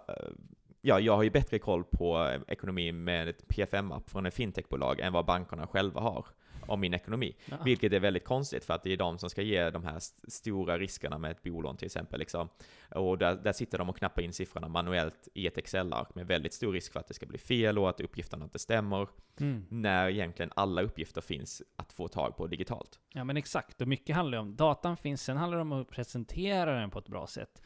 ja, 0.88 1.00
jag 1.00 1.16
har 1.16 1.24
ju 1.24 1.30
bättre 1.30 1.60
koll 1.60 1.84
på 1.84 2.18
eh, 2.18 2.42
ekonomi 2.48 2.92
med 2.92 3.28
ett 3.28 3.48
PFM-app 3.48 4.10
från 4.10 4.26
ett 4.26 4.34
fintechbolag 4.34 5.00
än 5.00 5.14
vad 5.14 5.26
bankerna 5.26 5.68
själva 5.68 6.02
har 6.02 6.26
om 6.68 6.80
min 6.80 6.94
ekonomi. 6.94 7.36
Ja. 7.46 7.58
Vilket 7.66 7.94
är 7.94 8.00
väldigt 8.00 8.26
konstigt 8.26 8.66
för 8.66 8.74
att 8.74 8.84
det 8.84 8.94
är 8.94 8.98
de 8.98 9.18
som 9.18 9.30
ska 9.30 9.42
ge 9.42 9.70
de 9.70 9.84
här 9.84 9.98
st- 9.98 10.32
stora 10.32 10.78
riskerna 10.78 11.18
med 11.18 11.32
ett 11.32 11.44
bolån 11.44 11.78
till 11.78 11.86
exempel. 11.86 12.20
Liksom. 12.20 12.50
Och 12.96 13.18
där, 13.18 13.36
där 13.36 13.52
sitter 13.52 13.78
de 13.78 13.90
och 13.90 13.98
knappar 13.98 14.22
in 14.22 14.34
siffrorna 14.34 14.68
manuellt 14.68 15.28
i 15.34 15.48
ett 15.48 15.58
Excel-ark 15.58 16.16
med 16.16 16.28
väldigt 16.28 16.54
stor 16.54 16.74
risk 16.74 16.94
för 16.94 17.00
att 17.00 17.08
det 17.08 17.14
ska 17.14 17.26
bli 17.26 17.38
fel 17.38 17.78
och 17.78 17.90
att 17.90 18.02
uppgifterna 18.02 18.44
inte 18.44 18.60
stämmer. 18.60 19.08
Mm. 19.40 19.66
När 19.70 20.10
egentligen 20.10 20.52
alla 20.56 20.82
uppgifter 20.82 21.22
finns 21.22 21.62
att 21.76 21.94
få 21.94 22.08
tag 22.08 22.38
på 22.38 22.48
digitalt. 22.48 23.00
Ja 23.14 23.24
men 23.24 23.38
exakt, 23.38 23.82
och 23.82 23.88
mycket 23.88 24.16
handlar 24.16 24.38
ju 24.38 24.42
om, 24.42 24.56
datan 24.56 24.98
finns, 24.98 25.24
sen 25.24 25.38
handlar 25.38 25.58
det 25.58 25.62
om 25.62 25.72
att 25.72 25.90
presentera 25.90 26.80
den 26.80 26.90
på 26.90 27.00
ett 27.00 27.08
bra 27.08 27.28
sätt. 27.28 27.62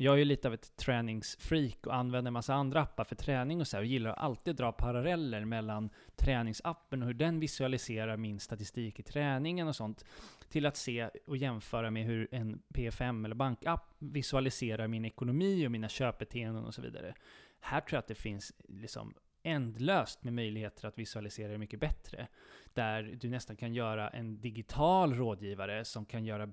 Jag 0.00 0.14
är 0.14 0.18
ju 0.18 0.24
lite 0.24 0.48
av 0.48 0.54
ett 0.54 0.76
träningsfreak 0.76 1.86
och 1.86 1.94
använder 1.94 2.28
en 2.28 2.32
massa 2.32 2.54
andra 2.54 2.80
appar 2.80 3.04
för 3.04 3.14
träning 3.14 3.60
och 3.60 3.66
så 3.66 3.76
här, 3.76 3.82
och 3.82 3.86
gillar 3.86 4.10
att 4.10 4.18
alltid 4.18 4.56
dra 4.56 4.72
paralleller 4.72 5.44
mellan 5.44 5.90
träningsappen 6.16 7.02
och 7.02 7.06
hur 7.06 7.14
den 7.14 7.40
visualiserar 7.40 8.16
min 8.16 8.40
statistik 8.40 9.00
i 9.00 9.02
träningen 9.02 9.68
och 9.68 9.76
sånt, 9.76 10.04
till 10.48 10.66
att 10.66 10.76
se 10.76 11.10
och 11.26 11.36
jämföra 11.36 11.90
med 11.90 12.04
hur 12.04 12.28
en 12.30 12.62
PFM 12.74 13.24
eller 13.24 13.34
bankapp 13.34 13.94
visualiserar 13.98 14.88
min 14.88 15.04
ekonomi 15.04 15.66
och 15.66 15.70
mina 15.70 15.88
köpbeteenden 15.88 16.64
och 16.64 16.74
så 16.74 16.82
vidare. 16.82 17.14
Här 17.60 17.80
tror 17.80 17.96
jag 17.96 17.98
att 17.98 18.08
det 18.08 18.14
finns 18.14 18.52
liksom 18.68 19.14
ändlöst 19.42 20.24
med 20.24 20.32
möjligheter 20.32 20.88
att 20.88 20.98
visualisera 20.98 21.52
det 21.52 21.58
mycket 21.58 21.80
bättre 21.80 22.28
där 22.74 23.02
du 23.20 23.28
nästan 23.28 23.56
kan 23.56 23.74
göra 23.74 24.08
en 24.08 24.40
digital 24.40 25.14
rådgivare 25.14 25.84
som 25.84 26.04
kan 26.04 26.24
göra, 26.24 26.48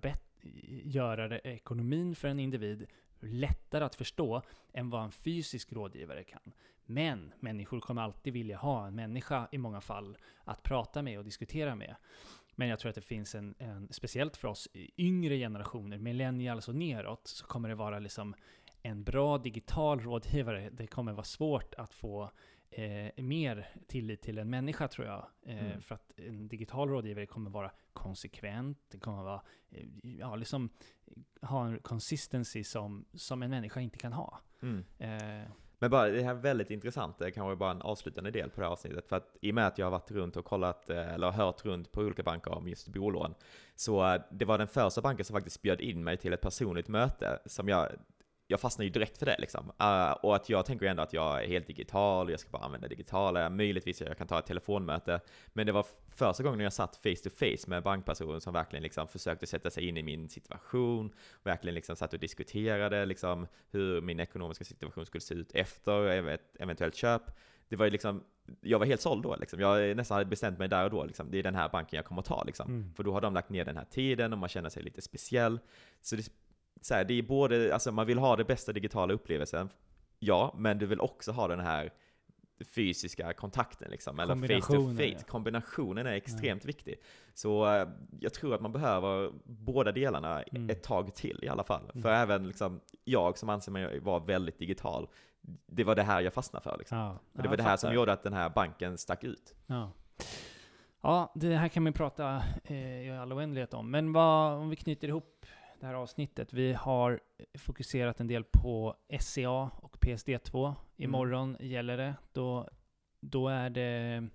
göra 0.84 1.40
ekonomin 1.40 2.16
för 2.16 2.28
en 2.28 2.40
individ 2.40 2.88
lättare 3.20 3.84
att 3.84 3.96
förstå 3.96 4.42
än 4.74 4.90
vad 4.90 5.04
en 5.04 5.12
fysisk 5.12 5.74
rådgivare 5.74 6.24
kan. 6.24 6.52
Men 6.86 7.34
människor 7.40 7.80
kommer 7.80 8.02
alltid 8.02 8.34
vilja 8.34 8.58
ha 8.58 8.88
en 8.88 8.96
människa 8.96 9.48
i 9.52 9.58
många 9.58 9.82
fall 9.82 10.18
att 10.44 10.64
prata 10.64 11.02
med 11.02 11.18
och 11.18 11.26
diskutera 11.26 11.76
med. 11.76 11.96
Men 12.56 12.68
jag 12.68 12.80
tror 12.80 12.90
att 12.90 12.96
det 12.96 13.02
finns 13.02 13.36
en, 13.36 13.56
en 13.58 13.88
speciellt 13.92 14.38
för 14.38 14.48
oss 14.48 14.68
yngre 14.98 15.38
generationer, 15.38 15.98
millennials 15.98 16.68
och 16.68 16.76
neråt, 16.76 17.28
så 17.28 17.46
kommer 17.46 17.70
det 17.70 17.76
vara 17.76 18.00
liksom 18.00 18.36
en 18.86 19.04
bra 19.04 19.38
digital 19.38 20.00
rådgivare. 20.00 20.70
Det 20.70 20.88
kommer 20.88 21.14
vara 21.14 21.24
svårt 21.24 21.74
att 21.78 21.94
få 21.94 22.32
eh, 22.70 23.24
mer 23.24 23.68
tillit 23.88 24.22
till 24.22 24.38
en 24.38 24.50
människa 24.50 24.88
tror 24.88 25.08
jag. 25.08 25.28
Eh, 25.46 25.66
Mm. 25.66 25.82
För 25.82 25.96
att 25.96 26.12
en 26.20 26.48
digital 26.48 26.90
rådgivare 26.90 27.26
kommer 27.26 27.50
vara 27.50 27.72
konsekvent, 27.94 28.78
det 28.92 29.00
kommer 29.00 29.24
vara, 29.24 29.42
eh, 29.72 29.86
ja 30.02 30.36
liksom, 30.36 30.70
ha 31.42 31.68
en 31.68 31.80
consistency 31.80 32.64
som, 32.64 33.06
som 33.14 33.44
en 33.44 33.50
människa 33.50 33.80
inte 33.80 33.98
kan 33.98 34.14
ha. 34.14 34.40
Eh, 34.98 35.50
Men 35.80 35.92
bara, 35.92 36.08
det 36.10 36.24
här 36.24 36.32
är 36.36 36.40
väldigt 36.40 36.70
intressant, 36.72 37.18
det 37.20 37.32
kanske 37.32 37.56
bara 37.56 37.72
en 37.72 37.82
avslutande 37.82 38.32
del 38.32 38.50
på 38.50 38.62
det 38.62 38.66
här 38.68 38.72
avsnittet. 38.72 39.08
För 39.08 39.16
att 39.16 39.38
i 39.42 39.52
och 39.52 39.56
med 39.56 39.68
att 39.68 39.78
jag 39.78 39.86
har 39.86 39.92
varit 39.92 40.12
runt 40.12 40.38
och 40.38 40.46
kollat, 40.46 40.90
eh, 40.90 41.14
eller 41.14 41.32
hört 41.32 41.66
runt 41.66 41.92
på 41.92 42.02
olika 42.02 42.24
banker 42.24 42.52
om 42.52 42.68
just 42.68 42.88
bolån, 42.88 43.34
så 43.76 44.14
eh, 44.14 44.22
det 44.32 44.46
var 44.46 44.58
den 44.58 44.68
första 44.68 45.02
banken 45.02 45.26
som 45.26 45.34
faktiskt 45.34 45.62
bjöd 45.62 45.82
in 45.82 46.04
mig 46.04 46.18
till 46.18 46.34
ett 46.34 46.42
personligt 46.42 46.88
möte 46.88 47.40
som 47.46 47.68
jag 47.70 47.90
jag 48.48 48.60
fastnar 48.60 48.84
ju 48.84 48.90
direkt 48.90 49.18
för 49.18 49.26
det 49.26 49.36
liksom. 49.40 49.72
Eh, 49.80 50.12
och 50.12 50.36
att 50.36 50.50
jag 50.50 50.66
tänker 50.66 50.86
ändå 50.86 51.04
att 51.04 51.14
jag 51.14 51.44
är 51.44 51.48
helt 51.48 51.68
digital, 51.68 52.30
jag 52.30 52.40
ska 52.40 52.50
bara 52.50 52.64
använda 52.64 52.88
digitala, 52.88 53.50
möjligtvis 53.50 54.02
jag 54.02 54.18
kan 54.18 54.28
ta 54.28 54.40
ett 54.40 54.46
telefonmöte. 54.46 55.20
Men 55.54 55.66
det 55.66 55.72
var 55.72 55.86
första 56.16 56.44
gången 56.44 56.60
jag 56.60 56.74
satt 56.74 56.96
face 56.96 57.30
to 57.30 57.30
face 57.30 57.70
med 57.70 57.84
bankpersoner 57.84 58.40
som 58.40 58.54
verkligen 58.54 58.84
liksom 58.84 59.08
försökte 59.08 59.48
sätta 59.48 59.70
sig 59.70 59.88
in 59.88 59.98
i 59.98 60.04
min 60.04 60.30
situation, 60.30 61.14
verkligen 61.44 61.76
liksom 61.76 61.96
satt 61.96 62.14
och 62.14 62.20
diskuterade 62.20 63.06
liksom 63.06 63.48
hur 63.72 64.02
min 64.02 64.20
ekonomiska 64.20 64.66
situation 64.66 65.06
skulle 65.06 65.22
se 65.22 65.36
ut 65.36 65.52
efter 65.52 66.28
ett 66.30 66.56
eventuellt 66.60 66.96
köp. 66.96 67.22
Det 67.70 67.76
var 67.76 67.86
ju 67.86 67.92
liksom, 67.92 68.24
jag 68.62 68.80
var 68.80 68.86
helt 68.86 69.02
såld 69.02 69.24
då 69.24 69.36
liksom. 69.36 69.60
Jag 69.60 69.98
nästan 69.98 70.16
hade 70.16 70.30
bestämt 70.30 70.60
mig 70.60 70.68
där 70.68 70.84
och 70.84 70.92
då 70.92 71.04
liksom. 71.04 71.32
Det 71.32 71.40
är 71.40 71.44
den 71.44 71.56
här 71.56 71.70
banken 71.70 71.98
jag 71.98 72.06
kommer 72.06 72.22
att 72.22 72.28
ta 72.28 72.44
liksom. 72.44 72.68
Mm. 72.68 72.94
För 72.94 73.04
då 73.04 73.14
har 73.14 73.22
de 73.22 73.34
lagt 73.34 73.50
ner 73.50 73.66
den 73.66 73.78
här 73.78 73.86
tiden 73.86 74.34
och 74.34 74.40
man 74.40 74.50
känner 74.50 74.70
sig 74.70 74.84
lite 74.84 75.02
speciell. 75.02 75.60
Så 76.02 76.16
det, 76.16 76.32
så 76.86 76.94
här, 76.94 77.04
det 77.04 77.14
är 77.14 77.22
både, 77.24 77.74
alltså 77.74 77.92
man 77.92 78.08
vill 78.08 78.18
ha 78.18 78.36
det 78.36 78.44
bästa 78.44 78.74
digitala 78.74 79.14
upplevelsen, 79.14 79.70
ja, 80.20 80.54
men 80.58 80.78
du 80.78 80.86
vill 80.86 81.00
också 81.00 81.32
ha 81.32 81.48
den 81.48 81.60
här 81.60 81.94
fysiska 82.76 83.34
kontakten 83.34 83.92
liksom, 83.92 84.20
eller 84.20 84.36
face 84.36 84.48
to 84.48 84.48
Kombinationen, 84.48 84.98
face. 84.98 85.04
ja. 85.06 85.18
Kombinationen 85.28 86.08
är 86.08 86.12
extremt 86.12 86.66
viktig. 86.66 86.96
Så 87.34 87.74
eh, 87.76 87.88
jag 88.20 88.34
tror 88.34 88.56
att 88.56 88.62
man 88.62 88.72
behöver 88.72 89.32
båda 89.44 89.92
delarna 89.92 90.44
Mm. 90.44 90.70
ett 90.70 90.84
tag 90.84 91.16
till 91.16 91.40
i 91.44 91.48
alla 91.48 91.64
fall. 91.64 91.90
Mm. 91.90 92.02
För 92.02 92.10
även 92.14 92.48
liksom, 92.48 92.80
jag 93.04 93.38
som 93.38 93.50
anser 93.50 93.72
mig 93.72 94.00
vara 94.00 94.20
väldigt 94.20 94.60
digital, 94.60 95.08
det 95.68 95.84
var 95.84 95.96
det 95.96 96.04
här 96.04 96.22
jag 96.22 96.34
fastnade 96.34 96.64
för 96.64 96.78
liksom. 96.78 96.98
ja, 96.98 97.20
ja, 97.34 97.42
det 97.42 97.50
var 97.50 97.58
det 97.58 97.64
här 97.64 97.78
som 97.78 97.94
gjorde 97.94 98.14
att 98.14 98.24
den 98.24 98.34
här 98.34 98.50
banken 98.50 98.98
stack 98.98 99.24
ut. 99.24 99.56
Ja. 99.68 99.92
ja, 101.02 101.32
det 101.36 101.56
här 101.56 101.68
kan 101.68 101.84
man 101.84 101.94
prata 101.94 102.44
eh, 102.64 103.08
i 103.08 103.12
all 103.12 103.34
oändlighet 103.34 103.74
om. 103.74 103.92
Men 103.92 104.14
vad, 104.14 104.54
om 104.54 104.70
vi 104.70 104.76
knyter 104.76 105.08
ihop 105.08 105.46
det 105.86 105.90
här 105.90 105.96
avsnittet. 105.96 106.54
Vi 106.54 106.74
har 106.74 107.20
fokuserat 107.58 108.20
en 108.20 108.28
del 108.28 108.44
på 108.44 108.96
SCA 109.20 109.70
och 109.82 109.98
PSD2. 109.98 110.76
Imorgon 110.98 111.58
gäller 111.60 111.98
det. 111.98 112.16
Då, 112.34 112.70
då 113.20 113.48
är 113.48 113.70
det... 113.70 114.28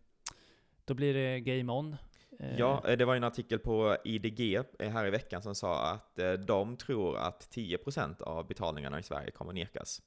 Då 0.84 0.94
blir 0.94 1.14
det 1.14 1.40
Game 1.40 1.72
On. 1.72 1.96
Eh, 2.38 2.58
Ja, 2.58 2.82
eh, 2.88 2.96
det 2.96 3.04
var 3.04 3.16
en 3.16 3.24
artikel 3.24 3.58
på 3.58 3.96
IDG 4.04 4.54
eh, 4.78 4.90
här 4.90 5.06
i 5.06 5.10
veckan 5.10 5.42
som 5.42 5.54
sa 5.54 5.86
att 5.86 6.18
eh, 6.18 6.32
de 6.32 6.76
tror 6.76 7.16
att 7.16 7.48
10% 7.54 8.22
av 8.22 8.46
betalningarna 8.46 8.98
i 8.98 9.02
Sverige 9.02 9.30
kommer 9.30 9.52
nekas. 9.52 10.02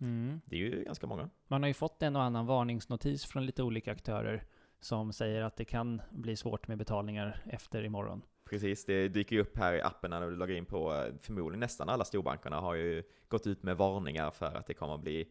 Mm. 0.00 0.40
Det 0.44 0.56
är 0.56 0.60
ju 0.60 0.84
ganska 0.84 1.06
många. 1.06 1.30
Man 1.46 1.62
har 1.62 1.68
ju 1.68 1.74
fått 1.74 2.02
en 2.02 2.16
och 2.16 2.22
annan 2.22 2.46
varningsnotis 2.46 3.24
från 3.24 3.46
lite 3.46 3.62
olika 3.62 3.92
aktörer 3.92 4.44
som 4.80 5.12
säger 5.12 5.42
att 5.42 5.56
det 5.56 5.64
kan 5.64 6.02
bli 6.10 6.36
svårt 6.36 6.68
med 6.68 6.78
betalningar 6.78 7.42
efter 7.46 7.84
imorgon. 7.84 8.22
Precis, 8.50 8.84
det 8.84 9.08
dyker 9.08 9.36
ju 9.36 9.42
upp 9.42 9.56
här 9.58 9.74
i 9.74 9.82
appen 9.82 10.10
när 10.10 10.20
du 10.20 10.36
loggar 10.36 10.54
in 10.54 10.66
på, 10.66 10.94
eh, 10.94 11.14
förmodligen 11.20 11.60
nästan 11.60 11.88
alla 11.88 12.04
storbankerna 12.04 12.60
har 12.60 12.74
ju 12.74 13.02
gått 13.28 13.46
ut 13.46 13.62
med 13.62 13.76
varningar 13.76 14.30
för 14.30 14.54
att 14.54 14.66
det 14.66 14.74
kommer 14.74 14.94
att 14.94 15.00
bli 15.00 15.28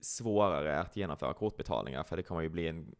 svårare 0.00 0.80
att 0.80 0.96
genomföra 0.96 1.34
kortbetalningar, 1.34 2.02
för 2.04 2.16
det 2.16 2.22
kommer 2.22 2.40
ju 2.40 2.48
bli 2.48 2.68
en 2.68 2.94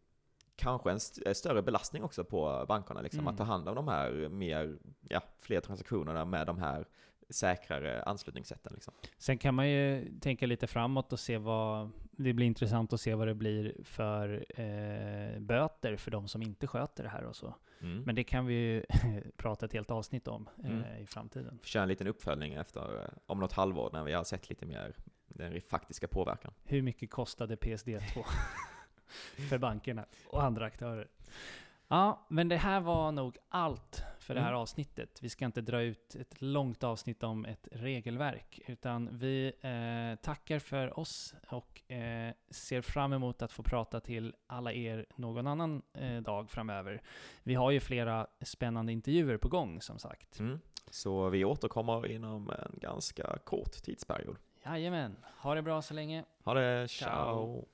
kanske 0.56 0.90
en 0.90 0.96
st- 0.96 1.34
större 1.34 1.62
belastning 1.62 2.02
också 2.02 2.24
på 2.24 2.64
bankerna, 2.68 3.00
liksom, 3.00 3.20
Mm. 3.20 3.32
att 3.32 3.38
ta 3.38 3.44
hand 3.44 3.68
om 3.68 3.74
de 3.74 3.88
här 3.88 4.28
mer, 4.28 4.78
ja, 5.08 5.20
fler 5.40 5.60
transaktionerna 5.60 6.24
med 6.24 6.46
de 6.46 6.58
här 6.58 6.86
säkrare 7.30 8.02
anslutningssätten. 8.02 8.72
Liksom. 8.74 8.94
Sen 9.18 9.38
kan 9.38 9.54
man 9.54 9.68
ju 9.70 10.12
tänka 10.20 10.46
lite 10.46 10.66
framåt 10.66 11.12
och 11.12 11.20
se 11.20 11.38
vad... 11.38 11.90
Det 12.16 12.32
blir 12.32 12.46
intressant 12.46 12.92
att 12.92 13.00
se 13.00 13.14
vad 13.14 13.28
det 13.28 13.34
blir 13.34 13.76
för 13.84 14.44
eh, 14.48 15.40
böter 15.40 15.96
för 15.96 16.10
de 16.10 16.28
som 16.28 16.42
inte 16.42 16.66
sköter 16.66 17.02
det 17.02 17.08
här 17.08 17.24
och 17.24 17.36
så. 17.36 17.54
Mm. 17.80 18.02
Men 18.02 18.14
det 18.14 18.24
kan 18.24 18.46
vi 18.46 18.54
ju 18.54 18.84
prata 19.36 19.66
ett 19.66 19.72
helt 19.72 19.90
avsnitt 19.90 20.28
om 20.28 20.48
eh, 20.64 20.70
Mm. 20.70 21.02
i 21.02 21.06
framtiden. 21.06 21.58
Köra 21.62 21.82
en 21.82 21.88
liten 21.88 22.06
uppföljning 22.06 22.54
efter, 22.54 23.02
eh, 23.02 23.08
om 23.26 23.40
något 23.40 23.52
halvår, 23.52 23.90
när 23.92 24.04
vi 24.04 24.12
har 24.12 24.24
sett 24.24 24.48
lite 24.50 24.66
mer 24.66 24.94
den 25.28 25.60
faktiska 25.60 26.08
påverkan. 26.08 26.52
Hur 26.64 26.82
mycket 26.82 27.10
kostade 27.10 27.56
PSD2 27.56 28.24
för 29.48 29.58
bankerna 29.58 30.04
och 30.26 30.42
andra 30.42 30.64
aktörer? 30.66 31.08
Ja, 31.88 32.26
men 32.28 32.48
det 32.48 32.56
här 32.56 32.80
var 32.80 33.12
nog 33.12 33.36
allt 33.48 34.02
för 34.18 34.34
det 34.34 34.40
här 34.40 34.48
Mm. 34.48 34.60
avsnittet. 34.60 35.18
Vi 35.22 35.28
ska 35.28 35.44
inte 35.44 35.60
dra 35.60 35.80
ut 35.82 36.14
ett 36.14 36.42
långt 36.42 36.84
avsnitt 36.84 37.22
om 37.22 37.44
ett 37.44 37.68
regelverk, 37.72 38.60
utan 38.66 39.18
vi 39.18 39.46
eh, 39.60 40.22
tackar 40.24 40.58
för 40.58 40.98
oss 40.98 41.34
och 41.48 41.92
eh, 41.92 42.34
ser 42.50 42.80
fram 42.82 43.12
emot 43.12 43.42
att 43.42 43.52
få 43.52 43.62
prata 43.62 44.00
till 44.00 44.34
alla 44.46 44.72
er 44.72 45.06
någon 45.16 45.46
annan 45.46 45.82
eh, 45.94 46.16
dag 46.16 46.50
framöver. 46.50 47.02
Vi 47.42 47.54
har 47.54 47.70
ju 47.70 47.80
flera 47.80 48.26
spännande 48.40 48.92
intervjuer 48.92 49.36
på 49.36 49.48
gång, 49.48 49.80
som 49.80 49.98
sagt. 49.98 50.38
Mm. 50.40 50.60
Så 50.90 51.28
vi 51.28 51.44
återkommer 51.44 52.06
inom 52.10 52.50
en 52.50 52.78
ganska 52.80 53.38
kort 53.44 53.72
tidsperiod. 53.72 54.36
Jajamän, 54.66 55.16
ha 55.42 55.54
det 55.54 55.62
bra 55.62 55.82
så 55.82 55.94
länge. 55.94 56.24
Ha 56.44 56.54
det, 56.54 56.88
Ciao. 56.88 57.08
ciao. 57.10 57.64